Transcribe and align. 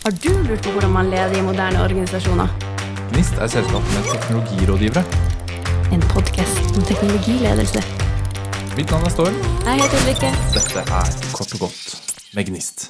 Har 0.00 0.14
du 0.16 0.30
lurt 0.48 0.62
på 0.64 0.70
hvordan 0.72 0.92
man 0.94 1.10
leder 1.12 1.34
i 1.36 1.40
moderne 1.44 1.82
organisasjoner? 1.84 2.48
NIST 3.12 3.34
er 3.36 3.50
selskapet 3.52 3.90
med 3.92 4.06
teknologirådgivere. 4.08 5.02
En 5.92 6.04
podkast 6.14 6.70
om 6.72 6.86
teknologiledelse. 6.88 7.82
Mitt 8.78 8.94
navn 8.94 9.04
er 9.04 9.12
Storm. 9.12 9.36
Jeg 9.66 9.82
heter 9.82 9.98
Ulrikke. 9.98 10.30
Dette 10.54 10.86
er 10.86 11.12
Kort 11.36 11.52
og 11.58 11.66
godt 11.66 11.84
med 12.32 12.48
Gnist. 12.48 12.86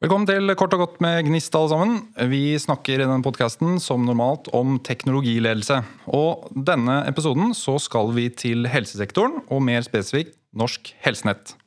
Velkommen 0.00 0.24
til 0.30 0.54
Kort 0.56 0.78
og 0.78 0.86
godt 0.86 0.96
med 1.04 1.20
Gnist, 1.28 1.52
alle 1.52 1.74
sammen. 1.74 2.00
Vi 2.32 2.42
snakker 2.64 2.96
i 2.96 3.04
denne 3.04 3.20
podkasten 3.28 3.76
som 3.76 4.08
normalt 4.08 4.48
om 4.56 4.80
teknologiledelse. 4.80 5.82
Og 6.16 6.48
denne 6.56 7.02
episoden 7.12 7.52
så 7.52 7.76
skal 7.76 8.16
vi 8.16 8.30
til 8.32 8.72
helsesektoren, 8.72 9.42
og 9.52 9.66
mer 9.68 9.84
spesifikt 9.84 10.38
Norsk 10.56 10.94
Helsenett. 11.04 11.57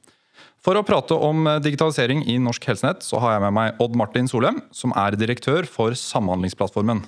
For 0.61 0.77
å 0.77 0.83
prate 0.85 1.15
om 1.17 1.47
digitalisering 1.63 2.21
i 2.29 2.35
Norsk 2.37 2.67
Helsenett 2.69 3.01
så 3.01 3.17
har 3.23 3.33
jeg 3.35 3.43
med 3.47 3.55
meg 3.57 3.81
Odd 3.81 3.95
Martin 3.97 4.29
Solheim, 4.29 4.59
som 4.69 4.93
er 4.93 5.17
direktør 5.17 5.65
for 5.65 5.97
Samhandlingsplattformen. 5.97 7.01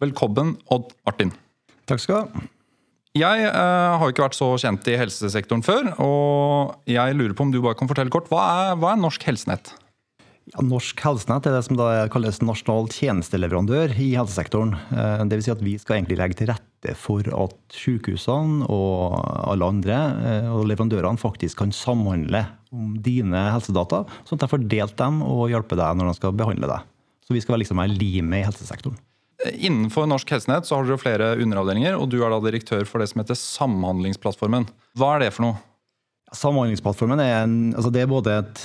Velkommen, 0.00 0.54
Odd 0.72 0.94
Martin. 1.04 1.34
Takk 1.84 2.00
skal 2.00 2.16
du 2.16 2.38
ha. 2.38 2.48
Jeg 3.14 3.44
eh, 3.46 3.92
har 4.00 4.10
ikke 4.10 4.24
vært 4.24 4.34
så 4.34 4.48
kjent 4.58 4.88
i 4.90 4.96
helsesektoren 4.98 5.62
før, 5.62 5.92
og 6.02 6.88
jeg 6.90 7.14
lurer 7.14 7.36
på 7.36 7.44
om 7.44 7.52
du 7.52 7.60
bare 7.62 7.78
kan 7.78 7.90
fortelle 7.90 8.10
kort. 8.10 8.26
Hva 8.32 8.40
er, 8.42 8.72
hva 8.80 8.94
er 8.94 9.02
Norsk 9.04 9.22
Helsenett? 9.28 9.70
Ja, 10.50 10.64
Norsk 10.64 10.98
Helsenett 11.04 11.46
er 11.46 11.54
det 11.54 11.62
som 11.68 11.78
da 11.78 12.08
kalles 12.12 12.40
nasjonal 12.42 12.88
tjenesteleverandør 12.90 13.94
i 13.94 14.10
helsesektoren. 14.16 14.74
Eh, 14.96 15.22
det 15.28 15.38
vil 15.38 15.46
si 15.46 15.52
at 15.54 15.62
vi 15.62 15.76
skal 15.78 16.00
egentlig 16.00 16.18
legge 16.18 16.40
til 16.40 16.50
rette 16.50 16.73
for 16.98 17.24
at 17.24 17.56
sykehusene 17.72 18.68
og 18.68 19.16
alle 19.48 19.70
andre 19.72 19.96
eh, 20.20 20.50
og 20.52 20.66
leverandørene 20.68 21.20
faktisk 21.20 21.62
kan 21.62 21.72
samhandle 21.74 22.44
om 22.74 22.94
dine 23.02 23.46
helsedata, 23.54 24.02
sånn 24.26 24.38
at 24.38 24.44
de 24.44 24.50
får 24.52 24.68
delt 24.70 24.96
dem 25.00 25.22
og 25.24 25.48
hjelpe 25.52 25.78
deg 25.78 25.96
når 25.96 26.10
de 26.10 26.18
skal 26.18 26.36
behandle 26.36 26.70
deg. 26.70 26.92
Så 27.24 27.32
vi 27.32 27.40
skal 27.40 27.56
være 27.56 27.64
liksom 27.64 27.82
limet 27.94 28.42
i 28.42 28.46
helsesektoren. 28.50 29.00
Innenfor 29.52 30.06
Norsk 30.08 30.30
Helsenett 30.30 30.68
så 30.68 30.78
har 30.78 30.86
dere 30.86 31.00
flere 31.00 31.34
underavdelinger, 31.42 31.96
og 31.98 32.08
du 32.12 32.20
er 32.22 32.32
da 32.32 32.38
direktør 32.44 32.86
for 32.88 33.02
det 33.02 33.10
som 33.10 33.20
heter 33.20 33.36
Samhandlingsplattformen. 33.38 34.68
Hva 34.96 35.16
er 35.16 35.26
det 35.26 35.34
for 35.36 35.48
noe? 35.48 35.58
Samhandlingsplattformen 36.34 37.20
er, 37.22 37.34
en, 37.44 37.58
altså 37.74 37.92
det 37.94 38.04
er 38.04 38.10
både 38.10 38.38
et, 38.42 38.62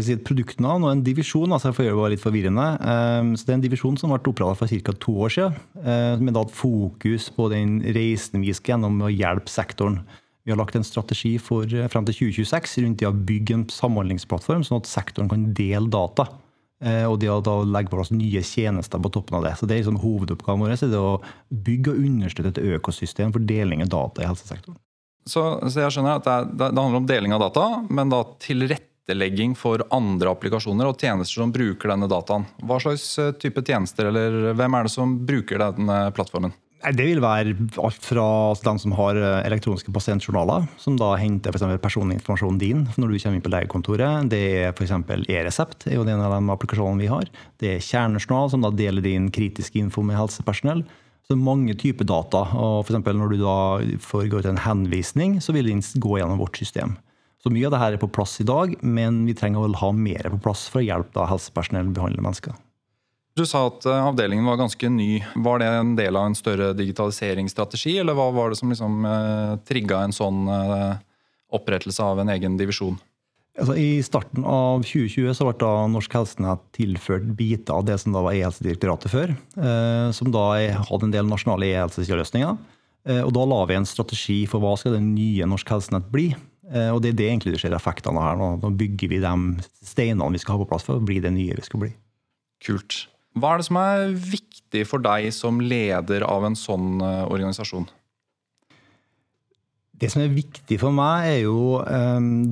si, 0.00 0.14
et 0.16 0.24
produktnavn 0.24 0.86
og 0.86 0.90
en 0.92 1.04
divisjon. 1.04 1.52
altså 1.52 1.72
for 1.74 1.84
å 1.84 1.88
gjøre 1.90 2.06
det 2.06 2.16
litt 2.16 2.24
forvirrende. 2.24 2.66
Um, 2.80 3.34
så 3.36 3.44
Det 3.44 3.52
er 3.52 3.58
en 3.58 3.66
divisjon 3.66 3.98
som 4.00 4.12
ble 4.12 4.20
opprettet 4.20 4.58
for 4.58 4.66
ca. 4.66 4.92
to 4.92 5.12
år 5.12 5.32
siden. 5.34 5.56
Uh, 5.76 6.16
med 6.18 6.34
da 6.34 6.42
et 6.42 6.56
fokus 6.56 7.28
på 7.30 7.48
den 7.52 7.80
reisen 7.82 8.40
vi 8.40 8.52
skal 8.52 8.76
gjennom 8.76 8.96
med 8.96 9.10
å 9.10 9.12
hjelpe 9.12 9.52
sektoren. 9.52 10.02
Vi 10.44 10.50
har 10.50 10.58
lagt 10.58 10.74
en 10.74 10.84
strategi 10.84 11.38
for 11.38 11.66
frem 11.66 12.06
til 12.08 12.32
2026 12.32 12.78
rundt 12.82 12.98
det 12.98 13.06
å 13.06 13.14
bygge 13.14 13.54
en 13.54 13.66
samhandlingsplattform, 13.70 14.64
sånn 14.66 14.80
at 14.80 14.90
sektoren 14.90 15.30
kan 15.30 15.52
dele 15.54 15.86
data. 15.86 16.26
Og 16.82 17.20
det 17.22 17.28
å 17.30 17.38
da 17.38 17.60
legge 17.62 17.92
på 17.92 18.00
plass 18.00 18.10
nye 18.10 18.42
tjenester 18.42 18.98
på 18.98 19.12
toppen 19.14 19.38
av 19.38 19.44
det. 19.46 19.52
Så 19.54 19.68
det 19.70 19.76
er 19.76 19.84
liksom 19.84 20.00
Hovedoppgaven 20.02 20.64
vår 20.64 20.74
er 20.74 20.90
det 20.90 20.98
å 20.98 21.20
bygge 21.46 21.94
og 21.94 22.08
understøtte 22.08 22.56
et 22.56 22.74
økosystem 22.74 23.30
for 23.30 23.38
deling 23.46 23.84
av 23.86 23.92
data 23.94 24.24
i 24.24 24.26
helsesektoren. 24.26 24.80
Så, 25.22 25.42
så 25.70 25.84
jeg 25.84 25.94
skjønner 25.94 26.18
at 26.18 26.26
det, 26.26 26.34
er, 26.34 26.48
det, 26.58 26.70
handler 26.74 27.02
om 27.04 27.06
deling 27.06 27.34
av 27.36 27.44
data, 27.44 27.66
men 27.86 28.10
da 28.10 28.24
tilrettelegging 29.06 29.54
for 29.56 29.82
andre 29.90 30.32
applikasjoner 30.32 30.86
og 30.86 30.98
tjenester 30.98 31.42
som 31.42 31.52
bruker 31.52 31.90
denne 31.90 32.08
dataen. 32.08 32.46
Hva 32.62 32.80
slags 32.80 33.18
type 33.40 33.62
tjenester, 33.64 34.06
eller 34.06 34.54
hvem 34.54 34.74
er 34.74 34.84
det 34.84 34.92
som 34.92 35.18
bruker 35.26 35.58
denne 35.58 36.12
plattformen? 36.14 36.52
Det 36.82 37.04
vil 37.06 37.20
være 37.22 37.54
alt 37.78 38.02
fra 38.02 38.24
dem 38.64 38.78
som 38.82 38.92
har 38.98 39.14
elektroniske 39.46 39.92
pasientjournaler, 39.94 40.64
som 40.82 40.96
da 40.98 41.12
henter 41.14 41.54
for 41.54 41.78
personinformasjonen 41.78 42.58
din 42.58 42.80
når 42.96 43.12
du 43.12 43.18
kommer 43.22 43.38
inn 43.38 43.44
på 43.44 43.52
legekontoret. 43.52 44.26
Det 44.32 44.40
er 44.64 44.72
f.eks. 44.72 44.90
e-resept, 45.30 45.86
er 45.86 46.00
jo 46.00 46.02
en 46.02 46.24
av 46.24 46.34
de 46.34 46.50
applikasjonene 46.50 47.04
vi 47.04 47.12
har. 47.12 47.30
Det 47.62 47.76
er 47.76 47.86
kjernejournal, 47.86 48.50
som 48.50 48.66
da 48.66 48.72
deler 48.74 49.04
din 49.04 49.30
kritiske 49.30 49.78
info 49.78 50.02
med 50.02 50.18
helsepersonell. 50.18 50.82
Så 51.30 51.38
mange 51.38 51.76
typer 51.78 52.02
data. 52.02 52.48
og 52.58 52.82
for 52.88 52.98
Når 52.98 53.30
du 53.30 53.38
da 53.38 53.58
får 54.02 54.26
gå 54.26 54.42
til 54.42 54.50
en 54.50 54.64
henvisning, 54.66 55.38
så 55.38 55.54
vil 55.54 55.70
den 55.70 55.78
gå 55.78 56.18
gjennom 56.18 56.42
vårt 56.42 56.58
system. 56.58 56.98
Så 57.42 57.50
Mye 57.50 57.66
av 57.66 57.74
dette 57.74 57.86
er 57.90 57.98
på 57.98 58.10
plass 58.14 58.36
i 58.38 58.46
dag, 58.46 58.76
men 58.86 59.24
vi 59.26 59.34
trenger 59.34 59.64
å 59.66 59.80
ha 59.80 59.88
mer 59.94 60.28
på 60.30 60.38
plass 60.44 60.68
for 60.70 60.78
å 60.78 60.86
hjelpe 60.86 61.16
da 61.16 61.26
helsepersonell 61.26 61.90
behandle 61.94 62.22
mennesker. 62.22 62.54
Du 63.34 63.42
sa 63.48 63.64
at 63.70 63.86
avdelingen 63.88 64.46
var 64.46 64.60
ganske 64.60 64.90
ny. 64.92 65.22
Var 65.40 65.62
det 65.62 65.70
en 65.72 65.94
del 65.96 66.18
av 66.20 66.28
en 66.28 66.36
større 66.36 66.70
digitaliseringsstrategi, 66.76 67.96
eller 67.98 68.14
hva 68.14 68.28
var 68.34 68.52
det 68.52 68.60
som 68.60 68.70
liksom 68.70 69.06
eh, 69.08 69.54
trigga 69.66 70.02
en 70.04 70.14
sånn 70.14 70.44
eh, 70.52 71.00
opprettelse 71.56 72.04
av 72.04 72.20
en 72.22 72.30
egen 72.34 72.58
divisjon? 72.60 73.00
Altså, 73.58 73.74
I 73.76 74.00
starten 74.04 74.46
av 74.48 74.84
2020 74.86 75.34
så 75.36 75.44
ble 75.44 75.56
da 75.60 75.72
Norsk 75.92 76.14
Helsenett 76.16 76.62
tilført 76.76 77.26
biter 77.36 77.74
av 77.76 77.84
det 77.88 77.98
som 78.00 78.14
da 78.14 78.22
var 78.24 78.36
E-helsedirektoratet 78.36 79.12
før. 79.12 79.34
Eh, 79.56 80.06
som 80.16 80.30
da 80.32 80.46
hadde 80.78 81.08
en 81.08 81.12
del 81.12 81.28
nasjonale 81.28 81.68
e-helseløsninger. 81.68 82.56
Eh, 83.08 83.20
og 83.20 83.34
da 83.36 83.44
la 83.48 83.60
vi 83.68 83.76
en 83.76 83.88
strategi 83.88 84.38
for 84.48 84.62
hva 84.62 84.72
skal 84.80 84.96
det 84.96 85.04
nye 85.04 85.48
Norsk 85.50 85.74
Helsenett 85.74 86.08
bli. 86.12 86.30
Eh, 86.72 86.90
og 86.92 87.02
det 87.04 87.12
er 87.12 87.18
det 87.20 87.28
egentlig 87.28 87.54
det 87.54 87.62
skjer 87.62 87.76
effektene 87.76 88.24
her. 88.24 88.38
Nå. 88.40 88.54
nå 88.62 88.72
bygger 88.80 89.12
vi 89.12 89.22
de 89.22 89.34
steinene 89.84 90.32
vi 90.34 90.42
skal 90.42 90.56
ha 90.56 90.64
på 90.64 90.70
plass 90.72 90.86
for 90.88 90.98
å 90.98 91.04
bli 91.04 91.20
det 91.22 91.34
nye 91.34 91.56
vi 91.58 91.66
skal 91.66 91.84
bli. 91.84 91.92
Kult. 92.64 93.06
Hva 93.36 93.54
er 93.54 93.62
det 93.62 93.68
som 93.68 93.80
er 93.80 94.12
viktig 94.12 94.84
for 94.88 95.02
deg 95.04 95.30
som 95.34 95.60
leder 95.60 96.24
av 96.28 96.44
en 96.46 96.56
sånn 96.58 97.00
organisasjon? 97.02 97.88
Det 100.02 100.10
som 100.12 100.20
er 100.24 100.34
viktig 100.34 100.76
for 100.82 100.92
meg, 100.94 101.28
er 101.30 101.40
jo 101.46 101.78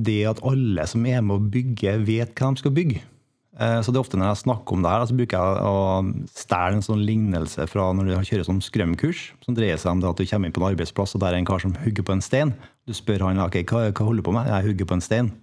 det 0.01 0.21
at 0.31 0.41
alle 0.47 0.85
som 0.89 1.05
er 1.05 1.21
med 1.21 1.35
å 1.35 1.51
bygge, 1.53 1.97
vet 2.07 2.33
hva 2.33 2.49
de 2.49 2.63
skal 2.63 2.73
bygge. 2.73 3.03
Så 3.51 3.91
det 3.91 3.99
er 3.99 4.05
ofte 4.05 4.15
Når 4.15 4.29
jeg 4.29 4.39
snakker 4.45 4.77
om 4.77 4.83
det 4.85 4.91
her, 4.93 5.03
så 5.03 5.15
bruker 5.17 5.41
jeg 5.41 5.63
å 5.67 5.79
stjele 6.39 6.77
en 6.77 6.85
sånn 6.85 7.01
lignelse 7.03 7.65
fra 7.67 7.89
når 7.91 8.07
du 8.07 8.13
kjører 8.29 8.45
sånn 8.47 8.61
skrømkurs, 8.63 9.23
som 9.43 9.57
dreier 9.57 9.81
seg 9.81 9.91
om 9.91 9.99
det 9.99 10.07
at 10.07 10.21
du 10.21 10.29
kommer 10.29 10.47
inn 10.47 10.55
på 10.55 10.61
en 10.63 10.67
arbeidsplass, 10.69 11.17
og 11.17 11.23
der 11.25 11.35
er 11.35 11.41
en 11.41 11.49
kar 11.49 11.59
som 11.59 11.73
hugger 11.83 12.05
på 12.07 12.15
en 12.15 12.23
stein. 12.23 12.53
Du 12.87 12.95
spør 12.95 13.27
han 13.27 13.41
ok, 13.43 13.59
hva, 13.67 13.89
hva 13.91 14.07
holder 14.07 14.23
du 14.23 14.27
på 14.29 14.35
med. 14.37 14.47
Jeg 14.47 14.69
hugger 14.69 14.87
på 14.87 14.95
en 14.95 15.03
stein. 15.03 15.33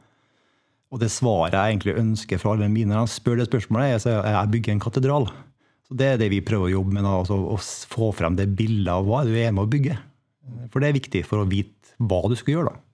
Og 0.88 1.02
det 1.02 1.10
svaret 1.12 1.52
jeg 1.52 1.74
egentlig 1.74 1.98
ønsker 2.00 2.40
fra 2.40 2.54
alle 2.54 2.70
mine 2.72 2.94
når 2.94 3.04
han 3.04 3.12
spør 3.12 3.42
det 3.42 3.50
spørsmålet, 3.50 4.06
er 4.08 4.22
at 4.22 4.32
jeg 4.32 4.52
bygger 4.56 4.74
en 4.74 4.82
katedral. 4.86 5.28
Så 5.88 5.96
Det 5.96 6.08
er 6.14 6.20
det 6.20 6.32
vi 6.32 6.44
prøver 6.44 6.68
å 6.68 6.76
jobbe 6.78 6.96
med, 6.96 7.04
da, 7.04 7.14
altså 7.20 7.36
å 7.36 7.56
få 7.92 8.10
frem 8.16 8.36
det 8.36 8.50
bildet 8.56 8.92
av 8.92 9.04
hva 9.08 9.22
du 9.28 9.32
er 9.36 9.52
med 9.52 9.64
å 9.64 9.70
bygge. 9.70 9.96
For 10.72 10.80
det 10.80 10.90
er 10.90 11.00
viktig 11.00 11.24
for 11.28 11.44
å 11.44 11.48
vite 11.48 11.96
hva 12.00 12.22
du 12.28 12.36
skal 12.40 12.56
gjøre. 12.56 12.72
da. 12.72 12.84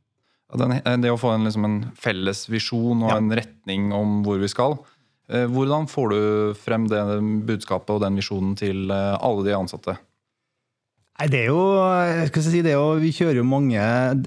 det 1.02 1.10
å 1.10 1.19
få 1.19 1.32
en, 1.34 1.46
liksom 1.46 1.66
en 1.66 1.78
felles 1.98 2.44
visjon 2.50 3.02
og 3.02 3.10
ja. 3.10 3.19
en 3.19 3.32
retning 3.34 3.91
om 3.94 4.20
hvor 4.26 4.38
vi 4.42 4.50
skal. 4.50 4.78
Hvordan 5.29 5.87
får 5.89 6.11
du 6.12 6.19
frem 6.61 6.85
det 6.91 7.01
budskapet 7.49 7.95
og 7.95 8.03
den 8.03 8.19
visjonen 8.21 8.53
til 8.61 8.91
alle 8.93 9.47
de 9.47 9.55
ansatte? 9.57 9.95
Nei, 11.15 11.29
det 11.31 11.45
er 11.45 11.51
jo, 11.53 11.59
jeg 12.27 12.43
si, 12.43 12.61
det 12.67 12.73
jo, 12.73 12.97
Vi 12.99 13.12
kjører 13.15 13.39
jo 13.39 13.47
mange 13.47 13.79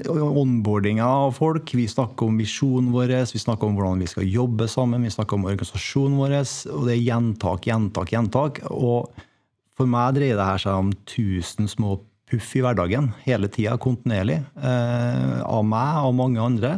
onboardinger 0.07 1.03
av 1.03 1.33
folk. 1.35 1.73
Vi 1.75 1.83
snakker 1.91 2.29
om 2.29 2.37
visjonen 2.39 2.93
vår, 2.93 3.11
vi 3.27 3.41
snakker 3.43 3.67
om 3.67 3.75
hvordan 3.75 3.99
vi 3.99 4.07
skal 4.07 4.29
jobbe 4.31 4.69
sammen, 4.71 5.03
vi 5.03 5.11
snakker 5.11 5.35
om 5.35 5.49
organisasjonen 5.49 6.15
vår. 6.15 6.37
og 6.71 6.85
Det 6.87 6.93
er 6.95 7.03
gjentak, 7.03 7.67
gjentak, 7.67 8.13
gjentak. 8.15 8.61
Og 8.71 9.11
For 9.77 9.85
meg 9.85 10.15
dreier 10.15 10.39
det 10.39 10.45
her 10.47 10.61
seg 10.63 10.73
om 10.73 10.87
tusen 11.05 11.67
små 11.69 11.99
puff 12.27 12.55
i 12.57 12.63
hverdagen 12.63 13.11
hele 13.27 13.45
tida, 13.51 13.75
kontinuerlig. 13.77 14.39
Eh, 14.57 15.35
av 15.43 15.67
meg 15.67 16.07
og 16.07 16.15
mange 16.17 16.41
andre. 16.41 16.71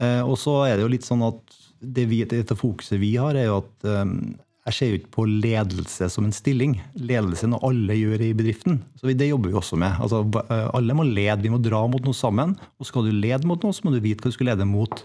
Eh, 0.00 0.22
og 0.22 0.38
så 0.40 0.62
er 0.64 0.78
det 0.78 0.86
jo 0.86 0.92
litt 0.94 1.04
sånn 1.04 1.26
at 1.26 1.58
det 1.82 2.06
vi, 2.10 2.22
dette 2.28 2.56
fokuset 2.58 3.00
vi 3.02 3.16
har, 3.18 3.36
er 3.36 3.48
jo 3.50 3.60
at 3.60 3.86
eh, 3.90 4.16
jeg 4.62 4.76
ser 4.76 4.90
jo 4.92 4.98
ikke 5.00 5.14
på 5.16 5.24
ledelse 5.26 6.06
som 6.14 6.26
en 6.28 6.34
stilling. 6.34 6.76
Ledelse 6.94 7.48
er 7.48 7.50
noe 7.50 7.66
alle 7.66 7.96
gjør 7.98 8.22
i 8.22 8.34
bedriften. 8.38 8.78
Så 8.94 9.10
Det 9.10 9.26
jobber 9.26 9.50
vi 9.50 9.58
også 9.58 9.78
med. 9.80 9.98
Altså, 9.98 10.22
alle 10.70 10.94
må 10.94 11.02
lede, 11.02 11.42
vi 11.42 11.50
må 11.50 11.58
dra 11.58 11.80
mot 11.90 12.04
noe 12.06 12.14
sammen. 12.14 12.54
Og 12.78 12.86
skal 12.86 13.08
du 13.08 13.10
lede 13.10 13.48
mot 13.48 13.58
noe, 13.64 13.74
så 13.74 13.82
må 13.82 13.90
du 13.90 13.98
vite 13.98 14.22
hva 14.22 14.30
du 14.30 14.36
skal 14.36 14.52
lede 14.52 14.68
mot. 14.68 15.02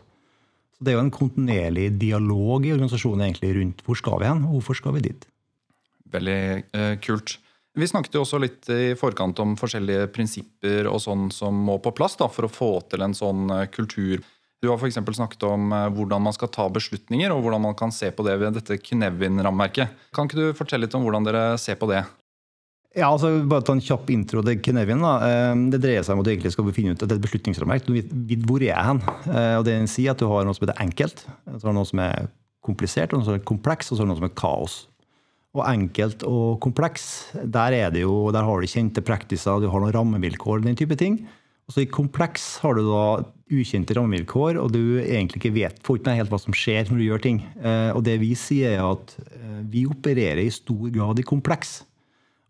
Så 0.78 0.86
Det 0.86 0.94
er 0.94 1.00
jo 1.00 1.08
en 1.08 1.16
kontinuerlig 1.16 1.90
dialog 1.98 2.68
i 2.68 2.76
organisasjonen 2.76 3.26
egentlig 3.26 3.56
rundt 3.58 3.82
hvor 3.82 3.98
skal 3.98 4.22
vi 4.22 4.30
hen, 4.30 4.46
og 4.46 4.60
hvorfor 4.60 4.78
skal 4.78 4.94
vi 4.94 5.08
dit. 5.10 5.26
Veldig 6.14 6.40
uh, 6.78 6.94
kult. 7.02 7.40
Vi 7.78 7.90
snakket 7.90 8.14
jo 8.14 8.22
også 8.28 8.38
litt 8.42 8.70
i 8.74 8.94
forkant 8.98 9.42
om 9.42 9.58
forskjellige 9.58 10.12
prinsipper 10.14 10.86
og 10.90 11.02
sånn 11.02 11.32
som 11.34 11.58
må 11.66 11.80
på 11.82 11.96
plass 11.98 12.14
da, 12.18 12.30
for 12.30 12.46
å 12.46 12.54
få 12.54 12.72
til 12.94 13.02
en 13.06 13.18
sånn 13.18 13.50
kultur. 13.74 14.22
Du 14.64 14.72
har 14.72 14.80
f.eks. 14.82 14.98
snakket 14.98 15.44
om 15.46 15.70
hvordan 15.94 16.24
man 16.26 16.34
skal 16.34 16.50
ta 16.50 16.66
beslutninger, 16.74 17.30
og 17.34 17.44
hvordan 17.46 17.62
man 17.68 17.76
kan 17.78 17.92
se 17.94 18.10
på 18.10 18.24
det 18.26 18.40
ved 18.42 18.56
dette 18.58 18.80
Knevin-rammeverket. 18.82 19.92
Kan 20.16 20.26
ikke 20.26 20.40
du 20.40 20.58
fortelle 20.58 20.88
litt 20.88 20.96
om 20.98 21.06
hvordan 21.06 21.28
dere 21.28 21.44
ser 21.62 21.78
på 21.78 21.90
det? 21.92 22.02
Ja, 22.98 23.12
altså 23.12 23.30
Bare 23.46 23.62
ta 23.62 23.76
en 23.76 23.84
kjapp 23.84 24.10
intro 24.10 24.42
til 24.42 24.58
Knevin. 24.66 25.04
da. 25.06 25.14
Det 25.70 25.82
dreier 25.84 26.02
seg 26.02 26.16
om 26.16 26.24
at 26.24 26.26
du 26.26 26.32
egentlig 26.34 26.56
skal 26.56 26.72
finne 26.74 26.96
ut 26.98 27.06
et 27.06 27.22
beslutningsrammeverk. 27.22 27.86
Hvor 28.50 28.64
er 28.64 28.72
jeg 28.72 28.88
hen? 28.90 29.04
Og 29.60 29.68
Det 29.68 29.78
sier 29.94 30.16
at 30.16 30.24
du 30.24 30.26
har 30.32 30.48
noe 30.48 30.58
som 30.58 30.66
heter 30.66 30.82
enkelt, 30.82 31.22
så 31.28 31.62
har 31.62 31.76
du 31.76 31.78
noe 31.78 31.92
som 31.92 32.02
er 32.08 32.28
komplisert, 32.66 33.14
og 33.14 33.22
noe 33.22 33.30
som 33.30 33.38
er 33.38 33.46
kompleks, 33.46 33.92
og 33.92 34.00
så 34.00 34.02
har 34.02 34.10
du 34.10 34.16
noe 34.16 34.22
som 34.24 34.30
er 34.32 34.38
kaos. 34.42 34.80
Og 35.54 35.64
enkelt 35.70 36.26
og 36.26 36.58
kompleks, 36.66 37.30
der, 37.38 37.78
er 37.78 37.94
det 37.94 38.02
jo, 38.08 38.32
der 38.34 38.46
har 38.46 38.62
du 38.62 38.74
kjente 38.74 39.06
praktiser, 39.06 39.62
du 39.62 39.70
har 39.70 39.86
noen 39.86 39.94
rammevilkår, 39.94 40.66
den 40.66 40.78
type 40.80 40.98
ting. 40.98 41.22
Og 41.70 41.76
så 41.76 41.86
I 41.86 41.92
kompleks 41.92 42.56
har 42.64 42.74
du 42.78 42.88
da 42.88 43.06
ukjente 43.54 43.96
rammevilkår, 43.96 44.58
og 44.60 44.72
du 44.76 45.00
egentlig 45.00 45.40
ikke 45.42 45.56
vet 45.56 45.78
får 45.86 46.02
ikke 46.02 46.16
helt 46.20 46.32
hva 46.34 46.40
som 46.42 46.56
skjer 46.56 46.90
når 46.90 47.00
du 47.00 47.06
gjør 47.06 47.24
ting. 47.24 47.42
Eh, 47.62 47.92
og 47.96 48.04
det 48.08 48.18
vi 48.22 48.34
sier 48.38 48.76
er 48.76 48.84
at 48.86 49.14
eh, 49.24 49.62
vi 49.72 49.86
opererer 49.88 50.44
i 50.44 50.54
stor 50.54 50.90
grad 50.94 51.22
i 51.22 51.28
kompleks. 51.28 51.80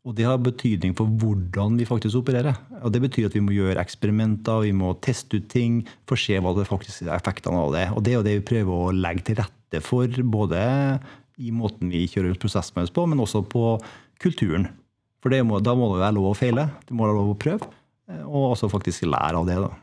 Og 0.07 0.15
det 0.15 0.23
har 0.23 0.39
betydning 0.39 0.93
for 0.95 1.09
hvordan 1.19 1.75
vi 1.75 1.85
faktisk 1.87 2.21
opererer. 2.21 2.55
Og 2.79 2.93
Det 2.95 3.01
betyr 3.03 3.27
at 3.27 3.35
vi 3.35 3.43
må 3.43 3.51
gjøre 3.51 3.81
eksperimenter, 3.81 4.63
vi 4.63 4.71
må 4.71 4.93
teste 5.03 5.41
ut 5.41 5.49
ting 5.51 5.81
for 6.07 6.15
å 6.15 6.21
se 6.21 6.39
hva 6.39 6.53
det 6.55 6.67
faktisk 6.69 7.03
er 7.03 7.17
effektene 7.17 7.59
av 7.59 7.73
det. 7.75 7.85
Og 7.91 8.05
det 8.05 8.13
er 8.13 8.19
jo 8.19 8.25
det 8.27 8.35
vi 8.39 8.49
prøver 8.53 8.71
å 8.71 8.93
legge 8.95 9.25
til 9.27 9.41
rette 9.41 9.83
for, 9.83 10.07
både 10.07 10.61
i 11.37 11.51
måten 11.53 11.91
vi 11.91 12.05
kjører 12.09 12.39
prosessmøtes 12.39 12.93
på, 12.95 13.03
men 13.05 13.19
også 13.21 13.43
på 13.51 13.75
kulturen. 14.23 14.69
For 15.21 15.33
må, 15.43 15.59
da 15.59 15.75
må 15.75 15.91
det 15.91 16.05
være 16.05 16.15
lov 16.15 16.31
å 16.31 16.37
feile, 16.39 16.69
det 16.87 16.95
må 16.95 17.03
være 17.03 17.17
lov 17.19 17.33
å 17.33 17.41
prøve, 17.41 17.67
og 18.23 18.53
også 18.53 18.71
faktisk 18.71 19.09
lære 19.09 19.41
av 19.41 19.49
det. 19.49 19.59
da. 19.65 19.73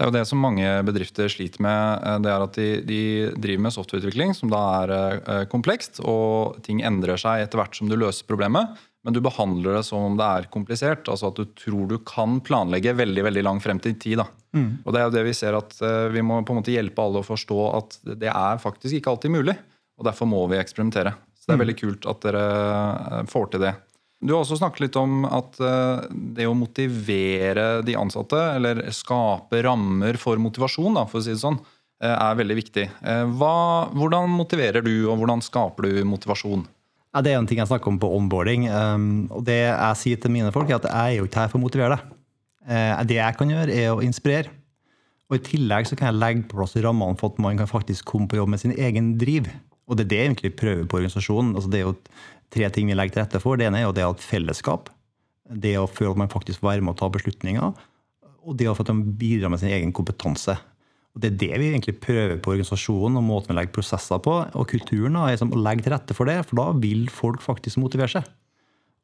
Det 0.00 0.06
er 0.06 0.08
jo 0.08 0.16
det 0.16 0.28
som 0.30 0.40
mange 0.40 0.64
bedrifter 0.88 1.28
sliter 1.28 1.60
med. 1.60 2.04
Eh, 2.08 2.20
det 2.24 2.30
er 2.32 2.42
at 2.46 2.54
de, 2.56 2.68
de 2.88 3.00
driver 3.36 3.66
med 3.66 3.74
softwareutvikling, 3.74 4.30
som 4.32 4.48
da 4.48 4.60
er 4.78 4.92
eh, 4.96 5.40
komplekst, 5.52 6.00
og 6.08 6.56
ting 6.64 6.80
endrer 6.88 7.20
seg 7.20 7.44
etter 7.44 7.60
hvert 7.60 7.76
som 7.76 7.90
du 7.90 7.98
løser 8.00 8.24
problemet. 8.24 8.80
Men 9.04 9.12
du 9.12 9.20
behandler 9.20 9.76
det 9.76 9.82
som 9.84 10.06
om 10.06 10.16
det 10.16 10.24
er 10.24 10.48
komplisert. 10.52 11.04
altså 11.04 11.28
At 11.28 11.36
du 11.36 11.52
tror 11.52 11.84
du 11.90 11.98
kan 12.00 12.38
planlegge 12.40 12.96
veldig 12.96 13.26
veldig 13.28 13.44
langt 13.44 13.64
frem 13.66 13.76
til 13.84 13.98
tid. 14.00 14.22
da. 14.22 14.26
Mm. 14.56 14.70
Og 14.86 14.88
det 14.88 15.02
er 15.02 15.04
jo 15.04 15.14
det 15.18 15.26
Vi 15.28 15.36
ser 15.36 15.60
at 15.60 15.76
eh, 15.84 16.08
vi 16.16 16.24
må 16.24 16.40
på 16.40 16.56
en 16.56 16.62
måte 16.62 16.72
hjelpe 16.72 17.04
alle 17.04 17.20
å 17.20 17.28
forstå 17.28 17.60
at 17.76 18.00
det 18.24 18.32
er 18.32 18.64
faktisk 18.64 18.96
ikke 18.96 19.12
alltid 19.12 19.36
mulig. 19.36 19.58
og 20.00 20.08
Derfor 20.08 20.32
må 20.32 20.46
vi 20.48 20.62
eksperimentere. 20.64 21.12
Så 21.36 21.44
Det 21.44 21.52
er 21.52 21.60
mm. 21.60 21.64
veldig 21.66 21.78
kult 21.84 22.08
at 22.08 22.24
dere 22.24 23.24
får 23.28 23.52
til 23.52 23.68
det. 23.68 23.76
Du 24.20 24.34
har 24.34 24.42
også 24.42 24.58
snakket 24.60 24.84
litt 24.84 24.96
om 25.00 25.22
at 25.24 25.56
eh, 25.64 26.08
det 26.36 26.44
å 26.48 26.56
motivere 26.56 27.80
de 27.86 27.96
ansatte, 27.96 28.36
eller 28.58 28.82
skape 28.92 29.62
rammer 29.64 30.18
for 30.20 30.40
motivasjon, 30.40 30.98
da, 30.98 31.06
for 31.08 31.22
å 31.22 31.24
si 31.24 31.32
det 31.32 31.40
sånn, 31.40 31.56
eh, 32.04 32.12
er 32.12 32.36
veldig 32.36 32.58
viktig. 32.58 32.84
Eh, 33.00 33.22
hva, 33.40 33.54
hvordan 33.96 34.28
motiverer 34.34 34.84
du, 34.84 34.92
og 35.08 35.22
hvordan 35.22 35.40
skaper 35.44 35.88
du 35.88 36.04
motivasjon? 36.08 36.66
Ja, 37.14 37.24
det 37.24 37.32
er 37.32 37.40
en 37.40 37.48
ting 37.48 37.62
jeg 37.62 37.70
snakker 37.70 37.90
om 37.90 37.98
på 37.98 38.12
onboarding. 38.18 38.68
Um, 38.70 39.06
og 39.34 39.42
Det 39.48 39.56
jeg 39.64 39.98
sier 39.98 40.20
til 40.20 40.30
mine 40.30 40.52
folk, 40.54 40.68
er 40.68 40.78
at 40.78 40.86
jeg 40.86 41.16
er 41.16 41.18
jo 41.18 41.26
ikke 41.26 41.40
her 41.40 41.50
for 41.50 41.58
å 41.58 41.64
motivere 41.64 41.96
deg. 41.96 42.16
Det 43.08 43.16
jeg 43.16 43.34
kan 43.34 43.50
gjøre, 43.50 43.74
er 43.74 43.88
å 43.96 44.04
inspirere. 44.04 44.52
Og 45.26 45.40
I 45.40 45.42
tillegg 45.48 45.88
så 45.88 45.96
kan 45.98 46.12
jeg 46.12 46.20
legge 46.20 46.44
på 46.46 46.60
plass 46.60 46.76
rammene 46.78 47.18
for 47.18 47.32
at 47.32 47.40
man 47.42 47.58
kan 47.58 47.66
faktisk 47.66 48.06
komme 48.12 48.30
på 48.30 48.38
jobb 48.38 48.52
med 48.52 48.62
sin 48.62 48.76
egen 48.76 49.16
driv. 49.18 49.48
Og 49.90 49.98
det 49.98 50.06
er 50.06 50.10
det 50.10 50.18
egentlig 50.20 50.46
egentlig 50.46 50.60
prøver 50.60 50.86
på 50.86 51.00
organisasjonen. 51.00 51.54
Altså 51.58 51.70
det 51.70 51.80
er 51.80 51.88
jo 51.88 51.96
tre 52.54 52.70
ting 52.70 52.90
vi 52.90 52.96
legger 52.96 53.16
til 53.16 53.24
rette 53.24 53.42
for. 53.42 53.58
Det 53.58 53.66
ene 53.66 53.82
er 53.82 53.88
jo 53.88 53.94
det 53.96 54.06
at 54.06 54.22
fellesskap. 54.22 54.90
Det 55.50 55.74
å 55.80 55.88
føle 55.90 56.14
at 56.14 56.20
man 56.22 56.30
faktisk 56.30 56.62
får 56.62 56.76
være 56.76 56.84
med 56.86 56.94
å 56.94 57.00
ta 57.00 57.10
beslutninger. 57.10 57.86
Og 58.46 58.56
det 58.56 58.70
at 58.70 58.92
man 58.92 59.02
bidrar 59.18 59.50
med 59.50 59.62
sin 59.62 59.74
egen 59.74 59.92
kompetanse. 59.92 60.54
Og 61.10 61.22
Det 61.24 61.32
er 61.32 61.38
det 61.38 61.54
vi 61.58 61.70
egentlig 61.72 61.96
prøver 61.98 62.38
på 62.38 62.52
organisasjonen 62.52 63.18
og 63.18 63.26
måten 63.26 63.50
vi 63.50 63.58
legger 63.58 63.74
prosesser 63.74 64.22
på. 64.22 64.36
Og 64.54 64.68
kulturen 64.70 65.18
er 65.18 65.34
liksom 65.34 65.50
å 65.56 65.64
legge 65.64 65.86
til 65.86 65.94
rette 65.96 66.14
for 66.14 66.30
det, 66.30 66.38
for 66.46 66.60
da 66.60 66.68
vil 66.78 67.08
folk 67.10 67.42
faktisk 67.42 67.82
motivere 67.82 68.14
seg. 68.14 68.30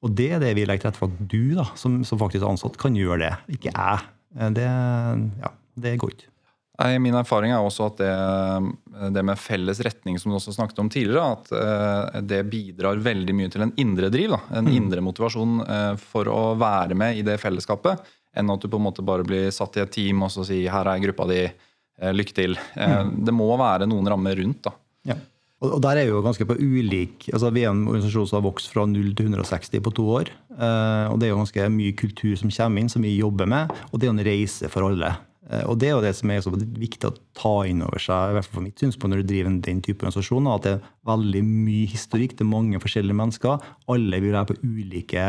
Og 0.07 0.15
det 0.15 0.29
er 0.37 0.43
det 0.43 0.55
vi 0.55 0.69
legger 0.69 0.87
til 0.87 0.93
rette 0.93 1.03
for 1.03 1.11
at 1.11 1.27
du 1.35 1.57
da, 1.59 1.67
som, 1.75 1.99
som 2.07 2.21
faktisk 2.21 2.45
er 2.45 2.53
ansatt, 2.53 2.79
kan 2.79 2.95
gjøre 2.95 3.25
det. 3.25 3.35
Ikke 3.59 3.75
jeg. 3.75 4.07
Det, 4.55 4.71
ja, 5.43 5.51
det 5.83 5.97
går 5.99 6.15
ikke. 6.15 6.31
Min 6.77 7.15
erfaring 7.17 7.55
er 7.55 7.65
også 7.65 7.87
at 7.89 8.01
det, 8.03 8.11
det, 9.15 9.23
med 9.25 9.41
felles 9.41 9.79
retning, 9.85 10.19
som 10.21 10.33
du 10.33 10.37
også 10.37 10.53
snakket 10.53 10.83
om 10.83 10.91
tidligere, 10.93 11.37
at 11.39 11.53
eh, 11.57 12.19
det 12.29 12.43
bidrar 12.53 13.01
veldig 13.01 13.37
mye 13.37 13.53
til 13.53 13.65
en 13.65 13.73
indre 13.81 14.11
driv. 14.13 14.35
Da. 14.35 14.41
En 14.59 14.69
mm. 14.69 14.75
indre 14.77 15.05
motivasjon 15.05 15.63
eh, 15.65 15.93
for 16.13 16.29
å 16.29 16.41
være 16.61 16.99
med 16.99 17.17
i 17.17 17.23
det 17.25 17.39
fellesskapet, 17.41 18.03
enn 18.37 18.53
at 18.53 18.61
du 18.61 18.69
på 18.69 18.77
en 18.77 18.85
måte 18.91 19.05
bare 19.07 19.25
blir 19.25 19.49
satt 19.55 19.79
i 19.79 19.87
et 19.87 19.95
team 19.95 20.27
og 20.27 20.35
så 20.35 20.45
sier 20.45 20.69
'her 20.69 20.91
er 20.93 21.01
gruppa 21.07 21.25
di, 21.31 21.47
eh, 21.47 22.13
lykke 22.13 22.37
til'. 22.37 22.59
Mm. 22.77 23.25
Det 23.25 23.33
må 23.33 23.49
være 23.57 23.89
noen 23.89 24.13
rammer 24.13 24.37
rundt. 24.37 24.63
da. 24.69 24.75
Ja. 25.09 25.17
Og 25.65 25.81
der 25.81 25.97
er 25.97 26.05
vi 26.05 26.13
jo 26.13 26.21
ganske 26.21 26.45
på 26.45 26.53
ulik 26.53 27.31
altså 27.33 27.49
Vi 27.51 27.63
er 27.65 27.71
en 27.71 27.87
organisasjon 27.89 28.27
som 28.29 28.43
har 28.43 28.51
vokst 28.53 28.69
fra 28.69 28.85
0 28.85 29.15
til 29.17 29.25
160 29.33 29.81
på 29.81 29.95
to 29.95 30.05
år. 30.05 30.29
Og 31.09 31.17
det 31.17 31.27
er 31.27 31.33
jo 31.33 31.41
ganske 31.41 31.69
mye 31.73 31.97
kultur 31.97 32.37
som 32.37 32.51
kommer 32.51 32.81
inn, 32.81 32.93
som 32.93 33.01
vi 33.01 33.17
jobber 33.17 33.47
med. 33.49 33.73
Og 33.91 33.99
det 33.99 34.07
er 34.07 34.13
en 34.13 34.21
reise 34.21 34.69
for 34.69 34.85
alle. 34.85 35.17
Eh, 35.51 35.63
og 35.69 35.79
Det 35.79 35.89
er 35.89 35.95
jo 35.95 36.05
det 36.05 36.15
som 36.19 36.31
er 36.31 36.43
så 36.45 36.53
viktig 36.53 37.09
å 37.09 37.15
ta 37.39 37.55
inn 37.69 37.85
over 37.87 38.03
seg, 38.03 38.33
i 38.33 38.37
hvert 38.37 38.49
fall 38.49 38.59
for 38.59 38.67
mitt 38.67 38.83
synspunkt 38.83 39.15
når 39.15 39.23
du 39.23 39.31
driver 39.31 39.55
den 39.69 39.85
type 39.85 40.03
organisasjoner, 40.03 40.57
at 40.57 40.67
det 40.67 40.75
er 40.75 40.91
veldig 41.13 41.45
mye 41.47 41.93
historikk. 41.93 42.37
Det 42.37 42.45
er 42.47 42.53
mange 42.53 42.83
forskjellige 42.83 43.21
mennesker. 43.23 43.71
Alle 43.93 44.21
vil 44.25 44.35
være 44.35 44.51
på 44.51 44.61
ulike 44.65 45.27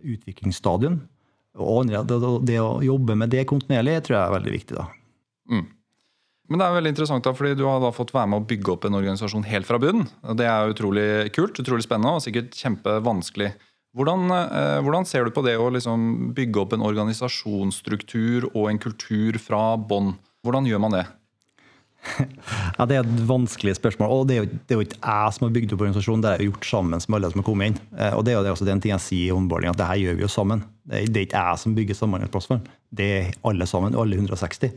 utviklingsstadium. 0.00 1.00
Og 1.60 1.90
det 1.90 2.60
å 2.62 2.78
jobbe 2.84 3.16
med 3.18 3.32
det 3.32 3.48
kontinuerlig 3.50 4.00
tror 4.06 4.16
jeg 4.16 4.24
er 4.24 4.34
veldig 4.36 4.52
viktig. 4.54 4.76
da. 4.78 4.86
Mm. 5.50 5.66
Men 6.50 6.58
det 6.58 6.66
er 6.66 6.76
veldig 6.76 6.90
interessant 6.90 7.26
da, 7.26 7.32
fordi 7.36 7.56
du 7.58 7.64
har 7.68 7.82
da 7.82 7.92
fått 7.94 8.12
være 8.14 8.30
med 8.32 8.42
å 8.42 8.46
bygge 8.50 8.72
opp 8.72 8.86
en 8.86 8.98
organisasjon 8.98 9.46
helt 9.46 9.68
fra 9.68 9.78
bunnen. 9.82 10.08
Det 10.38 10.46
er 10.50 10.72
utrolig 10.72 11.30
kult, 11.34 11.58
utrolig 11.62 11.86
spennende 11.86 12.16
og 12.18 12.24
sikkert 12.24 12.56
kjempevanskelig. 12.58 13.52
Hvordan, 13.96 14.30
eh, 14.30 14.80
hvordan, 14.86 15.06
ser 15.06 15.26
du 15.26 15.32
på 15.34 15.42
det 15.42 15.56
å 15.58 15.70
liksom 15.74 16.30
bygge 16.34 16.60
opp 16.62 16.74
en 16.76 16.84
organisasjonsstruktur 16.86 18.52
og 18.52 18.68
en 18.70 18.78
kultur 18.78 19.38
fra 19.42 19.74
bånn? 19.76 20.12
Hvordan 20.46 20.68
gjør 20.68 20.84
man 20.84 20.94
det? 20.94 21.06
Ja, 22.78 22.86
Det 22.86 22.96
er 22.96 23.02
et 23.02 23.24
vanskelig 23.28 23.74
spørsmål. 23.76 24.12
og 24.14 24.28
Det 24.28 24.36
er 24.36 24.44
jo, 24.44 24.50
det 24.54 24.74
er 24.74 24.78
jo 24.78 24.86
ikke 24.86 25.02
jeg 25.02 25.34
som 25.34 25.46
har 25.46 25.56
bygd 25.56 25.74
opp 25.74 25.82
organisasjonen, 25.82 26.22
det 26.22 26.30
er 26.30 26.46
gjort 26.46 26.70
sammen 26.70 26.94
med 27.02 27.18
alle 27.18 27.32
som 27.32 27.42
har 27.42 27.48
kommet 27.50 27.72
inn. 27.72 27.80
Eh, 27.98 28.14
og 28.14 28.24
Det 28.24 28.32
er 28.32 28.38
jo 28.38 28.54
også 28.54 28.70
den 28.70 28.80
ting 28.80 28.94
jeg 28.94 29.06
sier 29.08 29.26
i 29.26 29.34
håndballing, 29.34 29.74
at 29.74 29.82
det 29.82 29.90
her 29.90 30.02
gjør 30.04 30.20
vi 30.20 30.26
jo 30.26 30.32
sammen. 30.38 30.64
Det 30.86 31.02
er 31.10 31.26
ikke 31.26 31.42
jeg 31.42 31.62
som 31.64 31.74
bygger 31.74 31.98
samhandlingsplattform, 31.98 32.64
det 32.94 33.10
er 33.18 33.30
alle 33.46 33.66
sammen, 33.66 33.98
alle 33.98 34.16
160. 34.16 34.70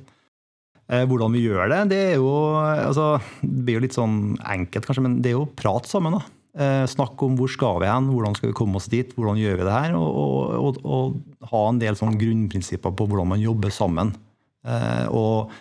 Eh, 0.90 1.06
hvordan 1.08 1.32
vi 1.38 1.46
gjør 1.46 1.70
det, 1.72 1.84
det 1.94 2.02
er 2.10 2.16
jo 2.18 2.34
altså, 2.60 3.22
det 3.46 3.62
blir 3.62 3.78
jo 3.78 3.86
litt 3.86 3.96
sånn 3.96 4.40
enkelt, 4.42 4.90
kanskje, 4.90 5.06
men 5.06 5.22
det 5.22 5.32
er 5.32 5.38
jo 5.38 5.52
prat 5.54 5.86
sammen. 5.88 6.18
da. 6.18 6.26
Eh, 6.54 6.86
snakk 6.86 7.18
om 7.26 7.34
hvor 7.40 7.50
skal 7.50 7.80
vi 7.82 7.90
hen, 7.90 8.12
hvordan 8.14 8.36
skal 8.38 8.52
vi 8.52 8.58
komme 8.58 8.78
oss 8.78 8.90
dit, 8.92 9.10
hvordan 9.18 9.40
gjør 9.42 9.58
vi 9.58 9.66
det 9.66 9.74
her? 9.74 9.96
Og, 9.98 10.54
og, 10.54 10.82
og, 10.86 11.20
ha 11.50 11.62
en 11.70 11.80
del 11.82 11.98
sånn 11.98 12.18
grunnprinsipper 12.20 12.94
på 12.94 13.08
hvordan 13.10 13.32
man 13.34 13.42
jobber 13.42 13.74
sammen. 13.74 14.14
Eh, 14.62 15.08
og 15.10 15.52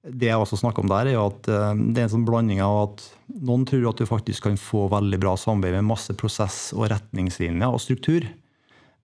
det 0.00 0.30
jeg 0.30 0.40
også 0.40 0.62
snakker 0.62 0.80
om 0.80 0.88
der, 0.90 1.12
er 1.12 1.20
at 1.20 1.50
eh, 1.52 1.82
det 1.92 2.00
er 2.00 2.08
en 2.08 2.14
sånn 2.16 2.28
blanding 2.28 2.62
av 2.64 2.78
at 2.86 3.04
noen 3.36 3.66
tror 3.68 3.90
at 3.90 4.00
du 4.00 4.08
faktisk 4.08 4.48
kan 4.48 4.56
få 4.60 4.86
veldig 4.92 5.20
bra 5.20 5.36
samarbeid 5.36 5.76
med 5.76 5.90
masse 5.92 6.16
prosess 6.16 6.70
og 6.72 6.88
retningslinjer 6.94 7.68
og 7.68 7.84
struktur. 7.84 8.24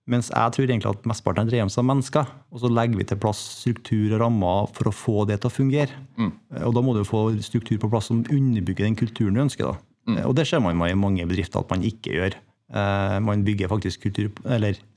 Mens 0.07 0.31
jeg 0.31 0.55
tror 0.55 0.71
egentlig 0.71 0.89
at 0.89 1.05
mesteparten 1.05 1.49
dreier 1.49 1.69
seg 1.69 1.83
om 1.83 1.89
mennesker. 1.91 2.29
Og 2.55 2.61
så 2.63 2.71
legger 2.71 2.97
vi 2.97 3.05
til 3.09 3.19
plass 3.19 3.41
struktur 3.59 4.15
og 4.15 4.21
rammer 4.23 4.69
for 4.73 4.89
å 4.89 4.95
få 4.95 5.25
det 5.27 5.41
til 5.43 5.51
å 5.51 5.53
fungere. 5.53 5.99
Mm. 6.15 6.31
Og 6.63 6.73
da 6.77 6.83
må 6.83 6.95
du 6.95 7.03
få 7.05 7.27
struktur 7.43 7.75
på 7.83 7.89
plass 7.91 8.07
som 8.09 8.23
underbygger 8.23 8.87
den 8.87 8.95
kulturen 8.97 9.35
du 9.35 9.43
ønsker. 9.43 9.75
da. 9.75 9.86
Mm. 10.07 10.21
Og 10.25 10.35
det 10.37 10.47
ser 10.49 10.63
man 10.63 10.77
i 10.87 10.97
mange 10.97 11.25
bedrifter 11.27 11.61
at 11.61 11.73
man 11.73 11.83
ikke 11.85 12.15
gjør. 12.15 12.37
Eh, 12.67 13.17
man 13.23 13.43
bygger 13.47 13.71
faktisk 13.71 14.07
kultur, 14.07 14.31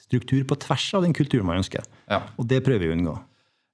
struktur 0.01 0.45
på 0.47 0.61
tvers 0.67 0.87
av 0.99 1.07
den 1.07 1.17
kulturen 1.17 1.49
man 1.49 1.61
ønsker. 1.63 1.85
Ja. 2.11 2.25
Og 2.39 2.49
det 2.51 2.63
prøver 2.67 2.87
vi 2.87 2.95
å 2.95 2.99
unngå. 2.99 3.17